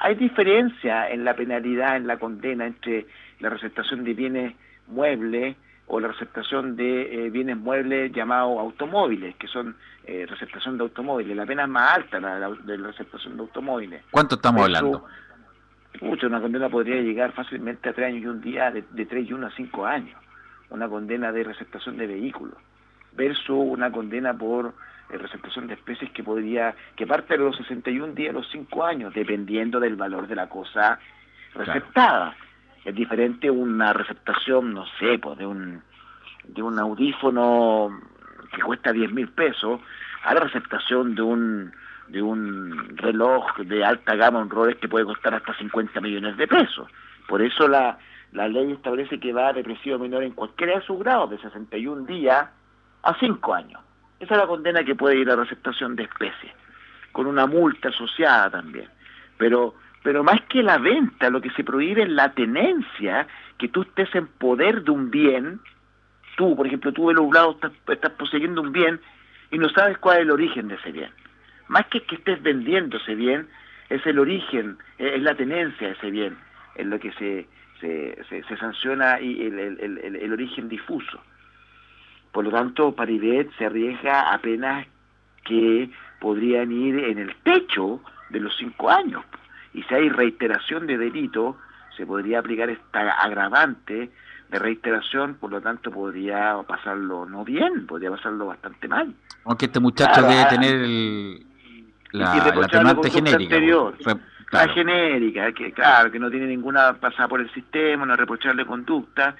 [0.00, 3.06] Hay diferencia en la penalidad, en la condena entre
[3.38, 4.54] la receptación de bienes
[4.88, 10.84] muebles o la receptación de eh, bienes muebles llamados automóviles, que son eh, receptación de
[10.84, 11.36] automóviles.
[11.36, 14.02] La pena es más alta la, la- de la receptación de automóviles.
[14.10, 15.04] ¿Cuánto estamos hablando?
[15.98, 19.28] Pucha, una condena podría llegar fácilmente a tres años y un día, de, de tres
[19.28, 20.16] y uno a cinco años.
[20.70, 22.54] Una condena de receptación de vehículos.
[23.16, 24.72] Versus una condena por
[25.12, 28.84] eh, receptación de especies que podría, que parte de los 61 días a los cinco
[28.84, 30.98] años, dependiendo del valor de la cosa
[31.54, 32.34] receptada.
[32.84, 35.82] Es diferente una receptación, no sé, pues de un,
[36.44, 38.00] de un audífono
[38.54, 39.80] que cuesta 10 mil pesos
[40.24, 41.72] a la receptación de un
[42.08, 46.48] de un reloj de alta gama, un Rolex que puede costar hasta 50 millones de
[46.48, 46.88] pesos.
[47.28, 47.98] Por eso la,
[48.32, 52.06] la ley establece que va a represivo menor en cualquiera de sus grados, de 61
[52.06, 52.48] días
[53.04, 53.80] a 5 años.
[54.20, 56.52] Esa es la condena que puede ir a receptación de especies,
[57.12, 58.88] con una multa asociada también.
[59.38, 63.26] Pero, pero más que la venta, lo que se prohíbe es la tenencia,
[63.58, 65.60] que tú estés en poder de un bien,
[66.36, 69.00] tú, por ejemplo, tú del lado estás, estás poseyendo un bien
[69.50, 71.10] y no sabes cuál es el origen de ese bien.
[71.68, 73.48] Más que que estés vendiendo ese bien,
[73.88, 76.36] es el origen, eh, es la tenencia de ese bien,
[76.74, 77.46] es lo que se,
[77.80, 81.20] se, sanciona y el- el- el origen difuso.
[82.32, 84.86] Por lo tanto, Paribet se arriesga apenas
[85.44, 89.24] que podrían ir en el techo de los cinco años.
[89.74, 91.56] Y si hay reiteración de delito,
[91.96, 94.10] se podría aplicar esta agravante
[94.48, 99.12] de reiteración, por lo tanto podría pasarlo no bien, podría pasarlo bastante mal.
[99.44, 101.46] Aunque este muchacho Claro, debe ah, tener el-
[102.12, 103.54] la, la reprochable conducta genérica.
[103.54, 103.94] anterior.
[104.02, 104.14] Fue-
[104.52, 109.36] La genérica, que claro, que no tiene ninguna pasada por el sistema, no reprocharle conducta,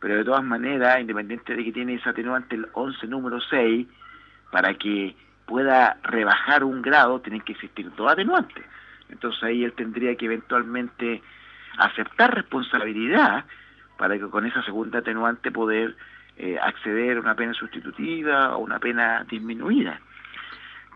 [0.00, 3.86] pero de todas maneras, independiente de que tiene ese atenuante el 11 número 6,
[4.52, 8.64] para que pueda rebajar un grado, tienen que existir dos atenuantes.
[9.10, 11.22] Entonces ahí él tendría que eventualmente
[11.78, 13.44] aceptar responsabilidad
[13.96, 15.96] para que con esa segunda atenuante poder
[16.36, 20.00] eh, acceder a una pena sustitutiva o una pena disminuida.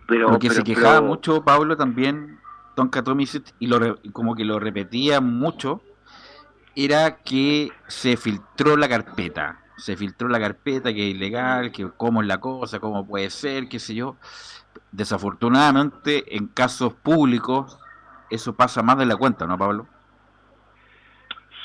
[0.06, 2.38] Pero, Lo que se pero- quejaba pero- mucho Pablo también,
[2.76, 5.82] Don Catomicet, y lo re- como que lo repetía mucho,
[6.76, 9.58] era que se filtró la carpeta.
[9.76, 13.68] Se filtró la carpeta, que es ilegal, que cómo es la cosa, cómo puede ser,
[13.68, 14.16] qué sé yo.
[14.92, 17.78] Desafortunadamente, en casos públicos,
[18.30, 19.86] eso pasa más de la cuenta, ¿no, Pablo?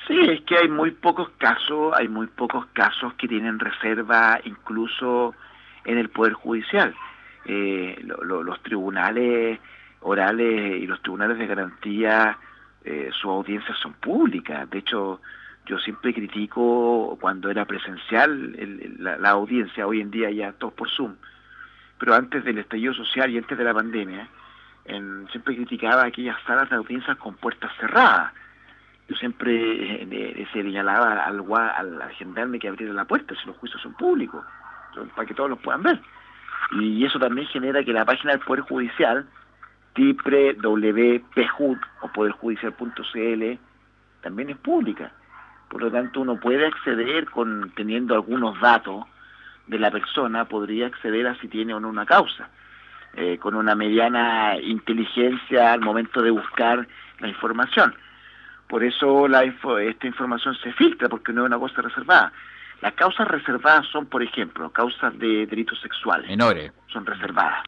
[0.07, 5.35] Sí, es que hay muy pocos casos, hay muy pocos casos que tienen reserva incluso
[5.83, 6.95] en el Poder Judicial.
[7.45, 9.59] Eh, lo- lo- los tribunales
[10.01, 12.37] orales y los tribunales de garantía,
[12.87, 14.69] eh, sus audiencias son públicas.
[14.69, 15.21] De hecho,
[15.65, 20.89] yo siempre critico cuando era presencial el- la, audiencia, hoy en día ya todo por
[20.89, 21.15] Zoom.
[21.99, 24.27] Pero antes del estallido social y antes de la pandemia,
[24.85, 28.31] en- siempre criticaba aquellas salas de audiencias con puertas cerradas
[29.09, 29.53] yo siempre
[30.03, 31.41] eh, señalaba al,
[31.77, 34.43] al, al gendarme que abriera la puerta si los juicios son públicos,
[35.15, 36.01] para que todos los puedan ver.
[36.73, 39.25] Y eso también genera que la página del Poder Judicial,
[39.97, 43.59] www.pjud o poderjudicial.cl,
[44.21, 45.11] también es pública.
[45.69, 49.05] Por lo tanto, uno puede acceder con teniendo algunos datos
[49.67, 52.49] de la persona, podría acceder a si tiene o no una causa.
[53.17, 56.87] eh, con una mediana inteligencia al momento de buscar
[57.19, 57.95] la información.
[58.67, 62.31] por eso la esta información se filtra, porque no es una cosa reservada.
[62.81, 66.29] Las causas reservadas son, por ejemplo, causas de delitos sexuales.
[66.29, 66.71] Menores.
[66.87, 67.63] Son reservadas.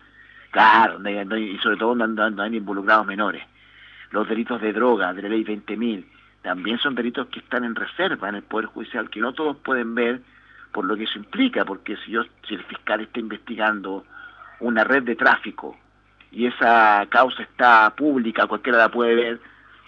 [0.52, 1.00] Claro,
[1.38, 3.44] y sobre todo no, hay involucrados menores.
[4.12, 6.06] Los delitos de droga, de la ley 20.000,
[6.42, 9.94] también son delitos que están en reserva en el Poder Judicial, que no todos pueden
[9.94, 10.22] ver
[10.72, 14.06] por lo que eso implica, porque si, yo, si el fiscal está investigando
[14.60, 15.78] una red de tráfico
[16.32, 19.40] y esa causa está pública, cualquiera la puede ver,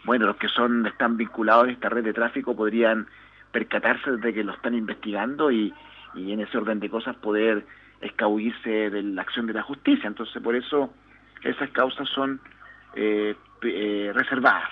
[0.04, 3.08] bueno, los que son están vinculados a esta red de tráfico podrían
[3.52, 5.74] percatarse de que lo están investigando y,
[6.16, 7.66] y en ese orden de cosas poder
[8.02, 10.08] escabullirse de la acción de la justicia.
[10.08, 10.94] Entonces, por eso
[11.44, 12.40] esas causas son
[12.96, 14.70] eh, eh, reservadas.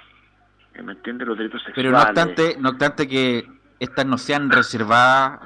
[0.84, 1.26] ¿Me entiende?
[1.26, 1.76] Los derechos sexuales.
[1.76, 3.46] Pero no obstante, no obstante que
[3.80, 5.40] estas no sean reservadas,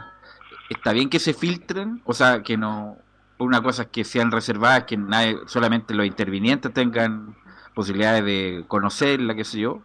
[0.69, 2.97] está bien que se filtren, o sea, que no.
[3.39, 7.35] Una cosa es que sean reservadas, que nadie, solamente los intervinientes tengan
[7.73, 9.81] posibilidades de conocerla, qué sé yo,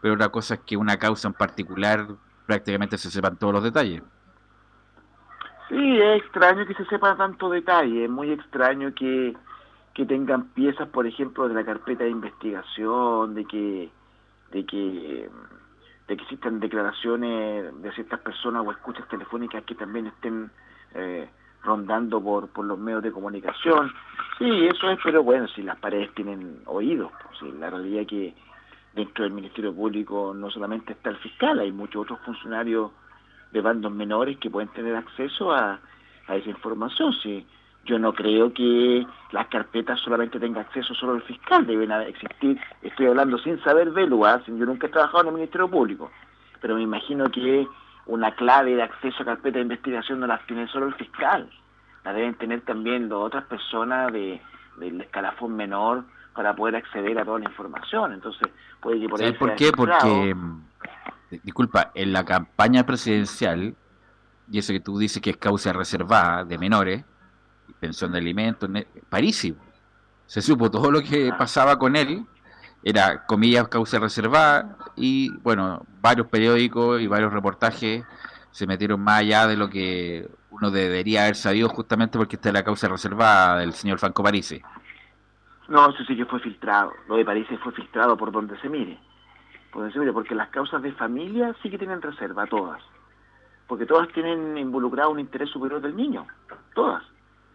[0.00, 2.06] pero otra cosa es que una causa en particular
[2.46, 4.02] prácticamente se sepan todos los detalles.
[5.68, 9.36] Sí, es extraño que se sepa tanto detalle, es muy extraño que,
[9.94, 13.90] que tengan piezas, por ejemplo, de la carpeta de investigación, de que,
[14.50, 15.28] de que,
[16.08, 20.50] de que existan declaraciones de ciertas personas o escuchas telefónicas que también estén
[20.94, 21.28] eh,
[21.62, 23.92] rondando por, por los medios de comunicación.
[24.38, 28.34] Sí, eso es, pero bueno, si las paredes tienen oídos, pues, la realidad es que
[28.94, 32.90] dentro del Ministerio Público no solamente está el fiscal, hay muchos otros funcionarios
[33.52, 35.80] de bandos menores que pueden tener acceso a,
[36.28, 37.12] esa información.
[37.22, 37.46] Si
[37.84, 43.06] yo no creo que las carpetas solamente tenga acceso solo el fiscal, deben existir, estoy
[43.06, 44.42] hablando sin saber de ¿ah?
[44.46, 46.10] yo nunca he trabajado en el Ministerio Público,
[46.60, 47.66] pero me imagino que
[48.06, 51.48] una clave de acceso a carpeta de investigación no las tiene solo el fiscal,
[52.04, 54.40] la deben tener también las otras personas de,
[54.76, 58.12] del escalafón menor para poder acceder a toda la información.
[58.12, 58.48] Entonces,
[58.80, 59.72] puede que por ahí por qué?
[59.72, 60.36] Porque,
[61.30, 63.74] disculpa, en la campaña presidencial,
[64.50, 67.04] y eso que tú dices que es causa reservada de menores,
[67.80, 68.68] pensión de alimentos,
[69.08, 69.54] París,
[70.26, 72.26] se supo todo lo que pasaba con él,
[72.82, 78.04] era comillas causa reservada, y bueno, varios periódicos y varios reportajes
[78.50, 82.54] se metieron más allá de lo que uno debería haber sabido justamente porque esta es
[82.54, 84.60] la causa reservada del señor Franco Parisi.
[85.68, 86.92] No, eso sí que fue filtrado.
[87.08, 88.98] Lo de París fue filtrado por donde se mire.
[89.70, 92.82] Porque las causas de familia sí que tienen reserva, todas.
[93.66, 96.26] Porque todas tienen involucrado un interés superior del niño.
[96.74, 97.02] Todas.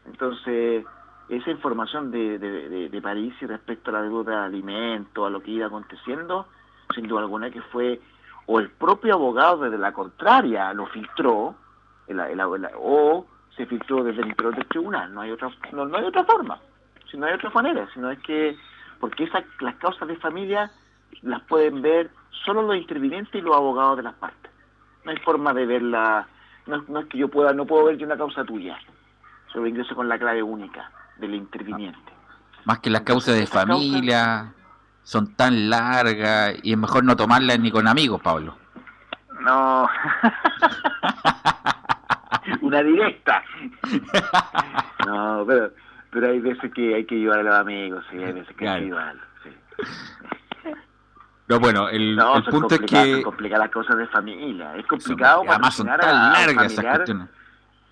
[0.05, 0.85] Entonces,
[1.29, 5.41] esa información de, de, de, París y respecto a la deuda de alimentos, a lo
[5.41, 6.47] que iba aconteciendo,
[6.93, 7.99] sin duda alguna que fue,
[8.45, 11.55] o el propio abogado desde la contraria lo filtró,
[12.77, 15.13] o se filtró desde el interior del tribunal.
[15.13, 16.59] No hay otra, no hay otra forma
[17.13, 18.57] si no hay otra manera, sino es que,
[18.99, 20.71] porque esas, las causas de familia
[21.21, 22.09] las pueden ver
[22.45, 24.51] solo los intervinientes y los abogados de las partes.
[25.05, 26.27] No hay forma de verla,
[26.65, 28.77] no, es que yo pueda, no puedo ver yo una causa tuya,
[29.51, 31.99] solo ingreso con la clave única del interviniente.
[32.65, 34.53] Más que las causas de familia
[35.03, 38.55] son tan largas y es mejor no tomarlas ni con amigos, Pablo.
[39.41, 39.89] No.
[42.61, 43.43] una directa.
[45.05, 45.71] no, pero
[46.13, 48.79] pero hay veces que hay que ayudar a los amigos, sí, hay veces que hay
[48.79, 49.49] que ayudarlos, sí.
[51.47, 53.13] No, bueno, el, el punto es que...
[53.13, 57.29] Son complicadas las cosas de familia, es complicado son, además son tan largas esas cuestiones.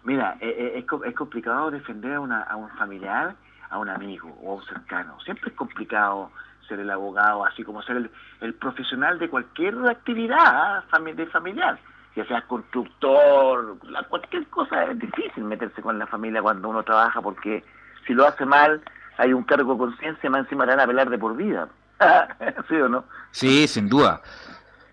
[0.03, 3.35] Mira, eh, eh, es, es, complicado defender a, una, a un familiar,
[3.69, 5.19] a un amigo o a un cercano.
[5.21, 6.31] Siempre es complicado
[6.67, 10.83] ser el abogado, así como ser el, el profesional de cualquier actividad
[11.15, 11.77] de familiar,
[12.15, 13.77] ya sea constructor,
[14.09, 14.85] cualquier cosa.
[14.85, 17.63] Es difícil meterse con la familia cuando uno trabaja porque
[18.07, 18.81] si lo hace mal,
[19.17, 21.67] hay un cargo de conciencia, más encima te van a pelar de por vida.
[22.69, 23.05] ¿Sí o no?
[23.31, 24.21] Sí, sin duda.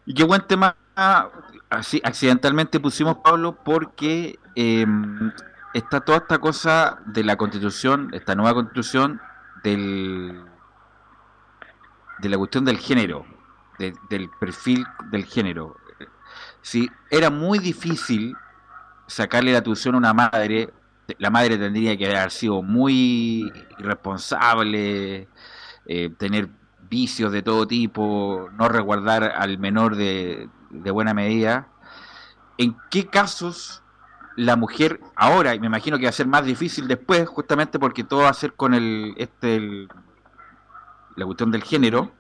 [0.07, 0.77] Y qué buen tema,
[1.71, 5.33] así accidentalmente pusimos, Pablo, porque em,
[5.75, 9.21] está toda esta cosa de la constitución, esta nueva constitución,
[9.63, 10.45] del,
[12.19, 13.27] de la cuestión del género,
[13.79, 15.77] del perfil del género.
[16.63, 18.37] Si era muy difícil
[19.07, 20.73] sacarle la tuición a una madre
[21.19, 25.29] la madre tendría que haber sido muy irresponsable,
[25.87, 26.49] eh, tener
[26.89, 31.69] vicios de todo tipo, no resguardar al menor de, buena medida.
[32.57, 33.83] ¿En qué casos
[34.37, 38.05] la mujer ahora, y me imagino que va a ser más difícil después, justamente porque
[38.05, 39.89] todo va a ser con el, este,
[41.17, 42.13] la cuestión del género,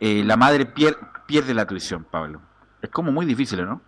[0.00, 0.66] eh, la madre
[1.26, 2.40] pierde la tuición, Pablo?
[2.82, 3.80] Es como muy difícil, ¿no?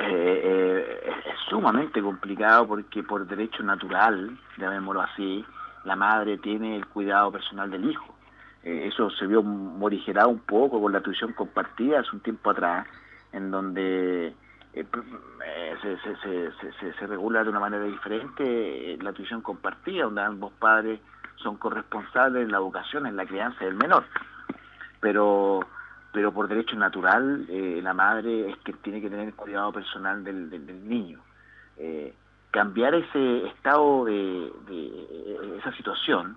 [0.00, 5.44] Eh, es sumamente complicado porque por derecho natural, llamémoslo así,
[5.88, 8.14] la madre tiene el cuidado personal del hijo.
[8.62, 12.86] Eh, eso se vio morigerado un poco con la tuición compartida hace un tiempo atrás,
[13.32, 14.26] en donde
[14.74, 16.50] eh, eh,
[16.98, 21.00] se, regula de una manera diferente la tuición compartida, donde ambos padres
[21.36, 24.04] son corresponsables en la educación, en la crianza del menor.
[25.00, 25.60] Pero
[26.10, 31.20] pero por derecho natural la madre es que tiene que tener cuidado personal del, niño.
[32.50, 34.52] Cambiar ese estado de,
[35.58, 36.36] esa situación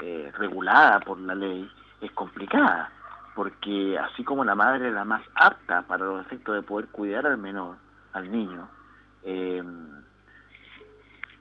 [0.00, 1.70] eh, regulada por la ley
[2.00, 2.90] es complicada,
[3.34, 7.26] porque así como la madre es la más apta para los efectos de poder cuidar
[7.26, 7.76] al menor,
[8.12, 8.68] al niño,
[9.24, 9.62] eh,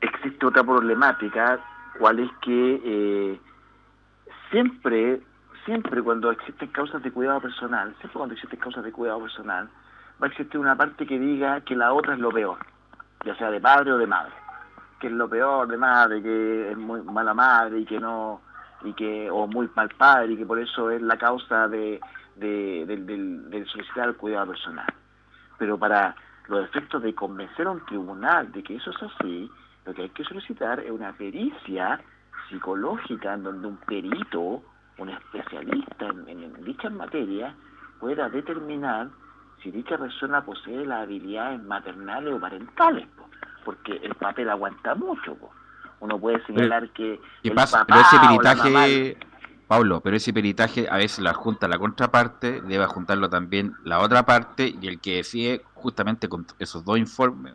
[0.01, 1.59] existe otra problemática,
[1.97, 3.39] cual es que eh,
[4.49, 5.21] siempre,
[5.65, 9.69] siempre cuando existen causas de cuidado personal, siempre cuando existen causas de cuidado personal,
[10.21, 12.59] va a existir una parte que diga que la otra es lo peor,
[13.25, 14.33] ya sea de padre o de madre,
[14.99, 18.41] que es lo peor de madre, que es muy mala madre y que no
[18.83, 21.99] y que o muy mal padre y que por eso es la causa de,
[22.35, 24.87] del, solicitar el cuidado personal.
[25.57, 26.15] Pero para
[26.47, 29.51] los efectos de convencer a un tribunal de que eso es así,
[29.85, 31.99] lo que hay que solicitar es una pericia
[32.47, 34.63] psicológica en donde un perito,
[34.97, 37.53] un especialista en, en dichas materias,
[37.99, 39.09] pueda determinar
[39.61, 43.07] si dicha persona posee las habilidades maternales o parentales,
[43.65, 45.37] porque el papel aguanta mucho.
[45.99, 47.85] Uno puede señalar que el pasa?
[47.85, 49.17] pero ese peritaje,
[49.67, 54.23] Pablo, pero ese peritaje a veces lo junta la contraparte, debe juntarlo también la otra
[54.23, 57.53] parte y el que decide justamente con esos dos informes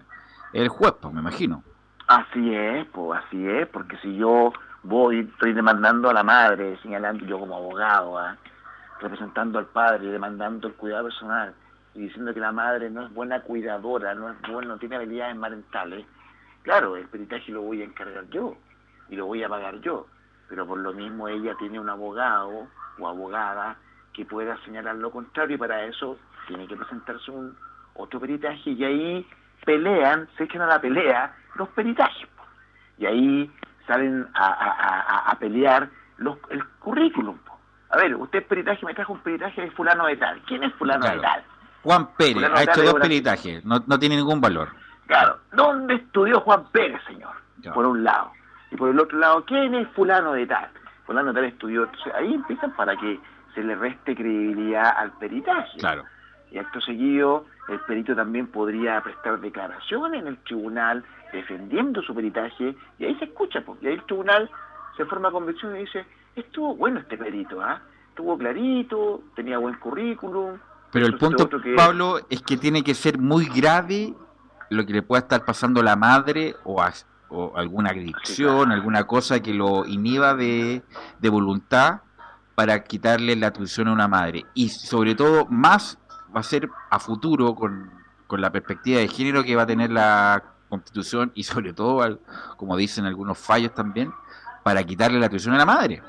[0.52, 1.64] el juez, pues, me imagino.
[2.06, 4.52] Así es, pues así es, porque si yo
[4.84, 8.36] voy, estoy demandando a la madre, señalando yo como abogado, ¿ah?
[9.00, 11.54] representando al padre, demandando el cuidado personal
[11.94, 15.36] y diciendo que la madre no es buena cuidadora, no es buena, no tiene habilidades
[15.36, 16.06] parentales,
[16.64, 18.56] Claro, el peritaje lo voy a encargar yo
[19.10, 20.06] y lo voy a pagar yo,
[20.48, 22.66] pero por lo mismo ella tiene un abogado
[22.98, 23.76] o abogada
[24.14, 26.16] que pueda señalar lo contrario y para eso
[26.48, 27.54] tiene que presentarse un
[27.92, 29.28] otro peritaje y ahí
[29.66, 32.28] pelean, se echan a la pelea los peritajes
[32.96, 33.52] y ahí
[33.86, 37.36] salen a, pelear los, el currículum.
[37.90, 40.40] A ver, usted peritaje me trajo un peritaje de fulano de tal.
[40.46, 41.44] ¿Quién es fulano de tal?
[41.84, 44.68] Juan Pérez ha hecho dos peritajes, no, no tiene ningún valor.
[45.06, 47.34] Claro, ¿dónde estudió Juan Pérez, señor?
[47.74, 48.32] Por un lado.
[48.70, 50.68] Y por el otro lado, ¿quién es fulano de tal?
[51.06, 51.84] Fulano de tal estudió.
[51.84, 53.20] Entonces, ahí empiezan para que
[53.54, 55.78] se le reste credibilidad al peritaje.
[55.78, 56.04] Claro.
[56.50, 62.74] Y acto seguido, el perito también podría prestar declaración en el tribunal defendiendo su peritaje,
[62.98, 64.48] y ahí se escucha, porque ahí el tribunal
[64.96, 66.06] se forma convicción y dice,
[66.36, 67.80] estuvo bueno este perito, ¿ah?
[68.10, 70.58] Estuvo clarito, tenía buen currículum.
[70.94, 74.14] Pero el punto, Pablo, es que tiene que ser muy grave
[74.70, 76.80] lo que le pueda estar pasando a la madre o,
[77.56, 80.84] alguna adicción, alguna cosa que lo inhiba de,
[81.20, 82.02] voluntad
[82.54, 84.46] para quitarle la atención a una madre.
[84.54, 85.98] Y sobre todo, más
[86.34, 87.90] va a ser a futuro con,
[88.28, 92.20] con la perspectiva de género que va a tener la constitución y sobre todo,
[92.56, 94.12] como dicen algunos fallos también,
[94.62, 96.04] para quitarle la atención a la madre.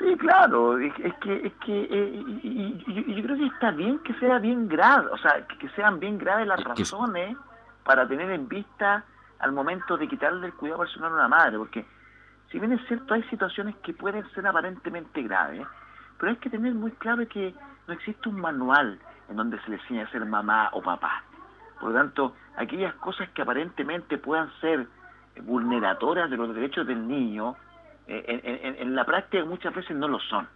[0.00, 4.38] Sí, claro, es, que, es que eh, y, yo creo que está bien que sea
[4.38, 7.36] bien grave, o sea, que, sean bien graves las razones
[7.84, 9.04] para tener en vista
[9.40, 11.84] al momento de quitarle el cuidado personal a una madre, porque
[12.50, 15.66] si bien es cierto hay situaciones que pueden ser aparentemente graves,
[16.18, 17.54] pero hay que tener muy claro que
[17.86, 18.98] no existe un manual
[19.28, 21.22] en donde se le enseña a ser mamá o papá.
[21.78, 24.86] Por lo tanto, aquellas cosas que aparentemente puedan ser
[25.42, 27.54] vulneratorias de los derechos del niño,
[28.06, 30.48] en, la práctica muchas veces no lo son.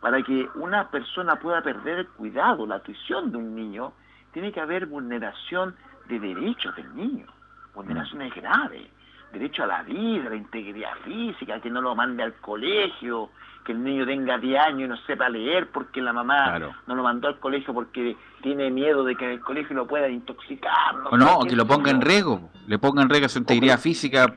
[0.00, 3.92] Para que una persona pueda perder el cuidado, la atención de un niño,
[4.32, 5.74] tiene que haber vulneración
[6.08, 7.26] de derechos del niño,
[7.74, 8.88] vulneraciones graves,
[9.32, 13.30] derecho a la vida, a la integridad física, que no lo mande al colegio,
[13.64, 17.02] que el niño tenga 10 años y no sepa leer porque la mamá no lo
[17.02, 20.94] mandó al colegio porque tiene miedo de que el colegio lo pueda intoxicar.
[20.96, 24.34] No o no, que lo ponga en riesgo, le ponga en riesgo su integridad física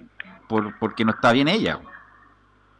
[0.49, 1.79] por, porque no está bien ella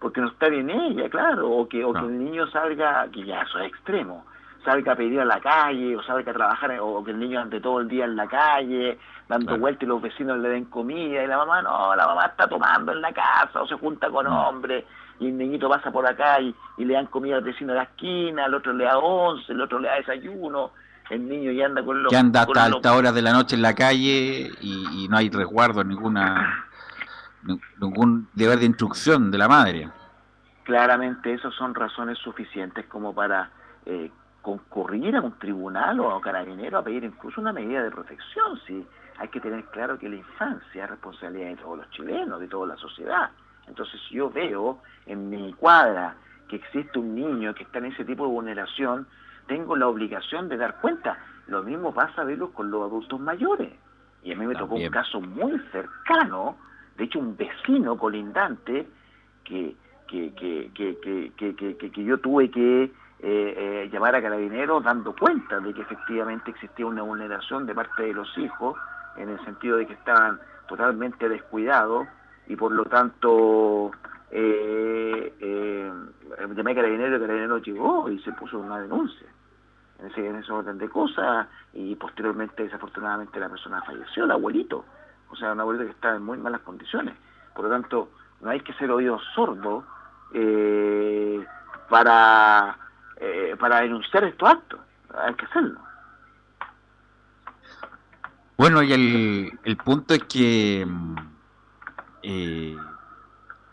[0.02, 3.44] porque no está bien ella, claro, o que, o que el niño salga, que ya
[3.44, 4.26] eso es extremo,
[4.66, 7.62] salga a pedir a la calle, o salga a trabajar, o que el niño ande
[7.62, 8.98] todo el día en la calle,
[9.30, 12.48] dando vueltas y los vecinos le den comida, y la mamá, no, la mamá está
[12.48, 14.34] tomando en la casa, o se junta con mm.
[14.34, 14.86] hombres,
[15.20, 18.48] y el niñito pasa por acá y, le dan comida al vecino de la esquina,
[18.48, 20.72] el otro le da once, el otro le da desayuno,
[21.12, 22.10] el niño ya anda con los...
[22.12, 25.30] Que anda hasta altas horas de la noche en la calle y, y no hay
[25.30, 26.71] resguardo ninguna
[27.80, 29.90] ningún deber de instrucción de la madre.
[30.64, 33.50] Claramente esas son razones suficientes como para
[33.86, 34.12] eh,
[34.42, 38.60] concurrir a un tribunal o a un carabinero a pedir incluso una medida de protección.
[38.66, 38.86] Si
[39.18, 42.68] hay que tener claro que la infancia es responsabilidad de todos los chilenos, de toda
[42.68, 43.30] la sociedad.
[43.68, 46.16] Entonces, si yo veo en mi cuadra
[46.48, 49.08] que existe un niño que está en ese tipo de vulneración,
[49.48, 51.18] tengo la obligación de dar cuenta.
[51.48, 53.72] Lo mismo pasa a verlo con los adultos mayores.
[54.24, 56.58] Y a mí me tocó un caso muy cercano,
[56.98, 58.88] de hecho un vecino colindante,
[59.44, 59.76] que,
[60.08, 60.72] que, que,
[61.92, 66.86] que, yo tuve que eh, eh, llamar a carabineros dando cuenta de que efectivamente existía
[66.86, 68.78] una vulneración de parte de los hijos,
[69.18, 72.08] en el sentido de que estaban totalmente descuidados
[72.48, 73.92] y por lo tanto
[74.32, 75.34] eh,
[76.56, 79.28] llamé a Carabineros y Carabineros llegó y se puso una denuncia
[80.00, 84.86] en ese, en ese orden de cosas y posteriormente desafortunadamente la persona falleció, el abuelito,
[85.32, 87.16] o sea, un abuelito que estaba en muy malas condiciones.
[87.56, 88.10] Por lo tanto,
[88.42, 89.84] no hay que ser oídos sordos
[90.34, 91.46] eh,
[91.90, 92.78] para,
[93.18, 94.80] eh, para denunciar estos actos,
[95.14, 95.80] hay que hacerlo.
[98.58, 101.16] Bueno, y el, el punto es que mm,
[102.24, 102.78] eh,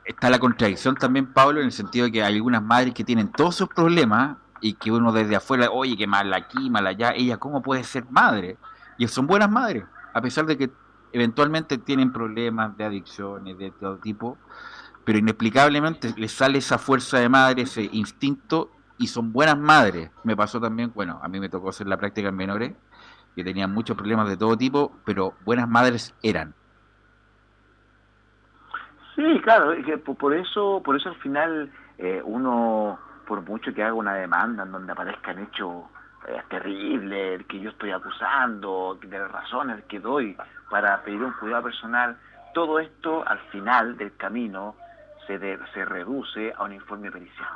[0.04, 3.30] está la contradicción también, Pablo, en el sentido de que hay algunas madres que tienen
[3.30, 7.36] todos sus problemas y que uno desde afuera, oye, que mala aquí, mala allá, ella,
[7.36, 8.56] ¿cómo puede ser madre?
[8.96, 9.84] Y son buenas madres,
[10.14, 10.70] a pesar de que
[11.12, 14.38] eventualmente tienen problemas de adicciones de todo tipo,
[15.04, 20.10] pero inexplicablemente les sale esa fuerza de madre, ese instinto, y son buenas madres.
[20.24, 22.74] Me pasó también, bueno, a mí me tocó hacer la práctica en menores,
[23.34, 26.54] que tenían muchos problemas de todo tipo, pero buenas madres eran.
[29.14, 33.94] Sí, claro, que por eso, por eso al final eh, uno, por mucho que haga
[33.94, 35.84] una demanda en donde aparezcan hechos
[36.28, 40.36] eh, terribles, que yo estoy acusando, de razones que doy
[40.70, 42.16] para pedir un cuidado personal,
[42.54, 44.76] todo esto al final del camino
[45.26, 45.38] se,
[45.72, 47.48] se reduce a un informe pericial.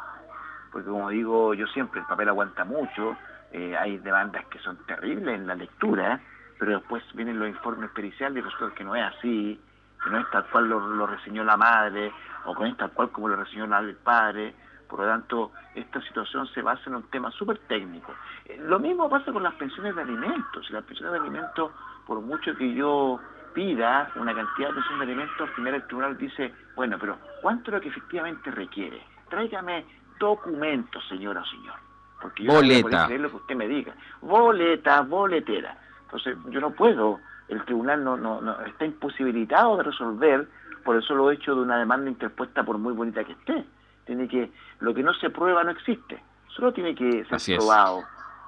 [0.71, 3.17] Porque como digo yo siempre, el papel aguanta mucho,
[3.53, 6.21] eh, hay demandas que son terribles en la lectura,
[6.59, 9.61] pero después vienen los informes periciales y resulta que no es así,
[10.03, 12.13] que no es tal cual lo, reseñó la madre,
[12.47, 14.55] o no es tal cual como lo reseñó el padre,
[14.93, 18.13] por lo tanto, esta situación se basa en un tema súper técnico.
[18.45, 20.71] Eh, lo mismo pasa con las pensiones de alimentos.
[20.71, 21.73] Las pensiones de alimentos,
[22.07, 23.19] por mucho que yo
[23.55, 27.71] pida una cantidad de pensiones de alimentos, al final el tribunal dice, bueno, pero ¿cuánto
[27.71, 29.03] es lo que efectivamente requiere?
[29.31, 29.87] Tráigame
[30.21, 31.77] documentos, señora o señor.
[32.21, 33.09] Porque yo Boleta.
[33.09, 33.95] No lo que usted me diga.
[34.21, 35.75] Boleta, boletera.
[36.03, 37.19] Entonces, yo no puedo
[37.49, 40.47] el tribunal no, no, no, está imposibilitado de resolver
[40.85, 43.65] por eso lo he hecho de una demanda interpuesta por muy bonita que esté.
[44.05, 44.51] Tiene que,
[44.81, 48.03] lo que no se prueba no existe, solo tiene que ser probado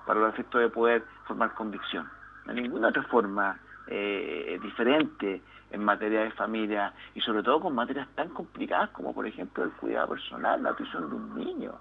[0.07, 2.09] para los efectos de poder formar convicción.
[2.45, 7.75] No hay ninguna otra forma eh, diferente en materia de familia y sobre todo con
[7.75, 11.73] materias tan complicadas como por ejemplo el cuidado personal, la atención de un niño.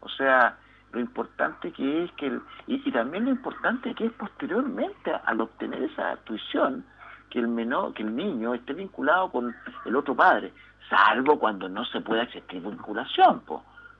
[0.00, 0.56] O sea,
[0.92, 5.82] lo importante que es que, el, y, también lo importante que es posteriormente al obtener
[5.82, 6.84] esa tuición,
[7.30, 9.54] que el menor, que el niño esté vinculado con
[9.86, 10.52] el otro padre,
[10.92, 13.42] salvo cuando no se pueda existir vinculación,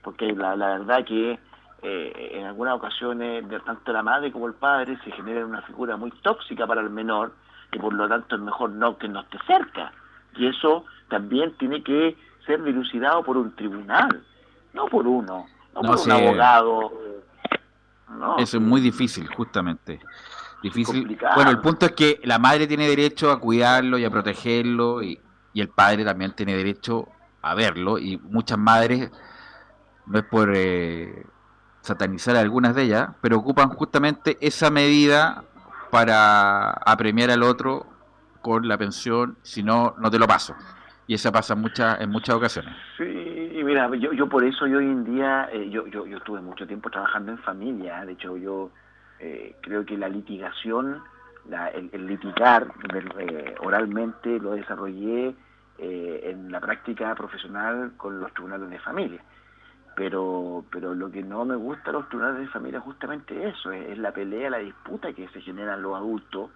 [0.03, 1.39] porque la, la verdad que
[1.83, 5.97] eh, en algunas ocasiones de tanto la madre como el padre se genera una figura
[5.97, 7.33] muy tóxica para el menor
[7.73, 9.93] y por lo tanto es mejor no que no esté cerca
[10.37, 12.17] y eso también tiene que
[12.47, 14.23] ser dilucidado por un tribunal
[14.75, 16.93] no por uno no, un abogado.
[18.39, 20.01] Eso es muy difícil, justamente.
[20.63, 21.19] Difícil.
[21.35, 25.19] Bueno, el punto es que la madre tiene derecho a cuidarlo y a protegerlo y,
[25.61, 27.09] el padre también tiene derecho
[27.43, 29.11] a verlo y muchas madres,
[30.07, 31.27] no es por eh,
[31.81, 35.45] satanizar a algunas de ellas, pero ocupan justamente esa medida
[35.91, 37.87] para apremiar al otro
[38.41, 40.55] con la pensión, si no, no te lo paso.
[41.07, 42.75] Y eso pasa muchas en muchas ocasiones.
[42.97, 43.05] Sí,
[43.65, 46.67] mira, yo, yo por eso yo hoy en día, eh, yo, yo, yo estuve mucho
[46.67, 48.71] tiempo trabajando en familia, de hecho yo
[49.19, 51.03] eh, creo que la litigación,
[51.51, 52.69] el, litigar
[53.19, 55.35] eh, oralmente lo desarrollé
[55.79, 59.21] en la práctica profesional con los tribunales de familia.
[59.97, 63.73] Pero, pero lo que no me gusta a los tribunales de familia es justamente eso,
[63.73, 66.51] es, la pelea, la disputa que se generan los adultos,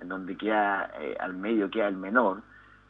[0.00, 2.40] en donde queda al medio queda el menor,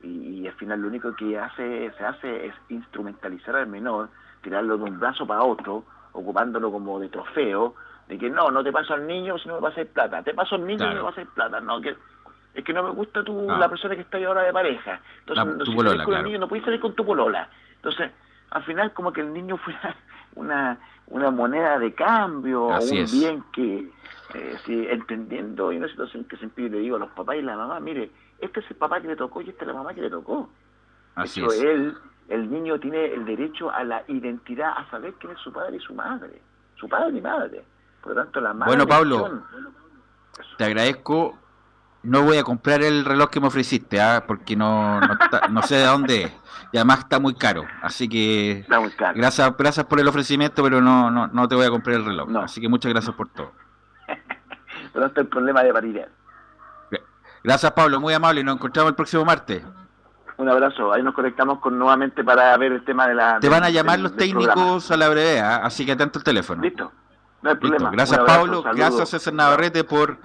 [0.02, 4.08] y, al final lo único que hace se hace es instrumentalizar al menor,
[4.42, 7.74] tirarlo de un brazo para otro, ocupándolo como de trofeo,
[8.10, 10.56] de que no, no te paso al niño si no me pasas plata, te paso
[10.56, 11.94] al niño si no me pasas plata, no, que
[12.52, 15.68] es que no me gusta tu, la persona que está ahí ahora de pareja, entonces
[15.68, 18.10] si polola, con el niño no puedes salir con tu polola, entonces
[18.50, 19.94] al final como que el niño fuera
[20.34, 23.88] una, una moneda de cambio, o un bien que,
[24.34, 27.56] eh, si, entendiendo, y una situación que siempre le digo a los papás y la
[27.56, 30.00] mamá, mire, este es el papá que le tocó y esta es la mamá que
[30.00, 30.50] le tocó.
[31.14, 31.62] Así es.
[31.62, 31.94] él,
[32.28, 35.80] el niño tiene el derecho a la identidad, a saber quién es su padre y
[35.80, 36.40] su madre,
[36.74, 37.64] su padre y madre.
[38.02, 38.70] Por lo tanto, la madre.
[38.70, 39.42] Bueno, Pablo,
[40.56, 41.38] te agradezco
[42.02, 44.24] no voy a comprar el reloj que me ofreciste, ¿ah?
[44.26, 45.00] porque no,
[45.50, 46.32] no, sé de dónde es.
[46.72, 47.64] Y además está muy caro.
[47.82, 48.64] Así que
[49.14, 52.28] Gracias, gracias por el ofrecimiento, pero no, no, no te voy a comprar el reloj.
[52.36, 53.52] Así que muchas gracias por todo.
[54.08, 56.08] es el problema de paridad.
[57.42, 59.62] Gracias Pablo, muy amable y nos encontramos el próximo martes.
[60.36, 63.40] Un abrazo, ahí nos conectamos con nuevamente para ver el tema de la...
[63.40, 65.66] Te van a llamar los técnicos a la brevedad, ¿ah?
[65.66, 66.62] así que atento el teléfono.
[66.62, 66.92] Listo,
[67.42, 67.90] no hay problema.
[67.90, 70.18] Gracias Pablo, gracias César Navarrete por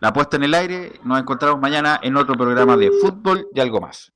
[0.00, 1.00] la puesta en el aire.
[1.04, 4.12] Nos encontramos mañana en otro programa de fútbol y algo más.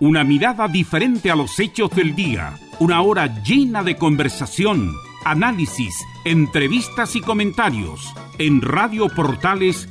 [0.00, 2.54] Una mirada diferente a los hechos del día.
[2.78, 4.94] Una hora llena de conversación,
[5.26, 5.94] análisis,
[6.24, 8.14] entrevistas y comentarios.
[8.38, 9.90] En Radio Portales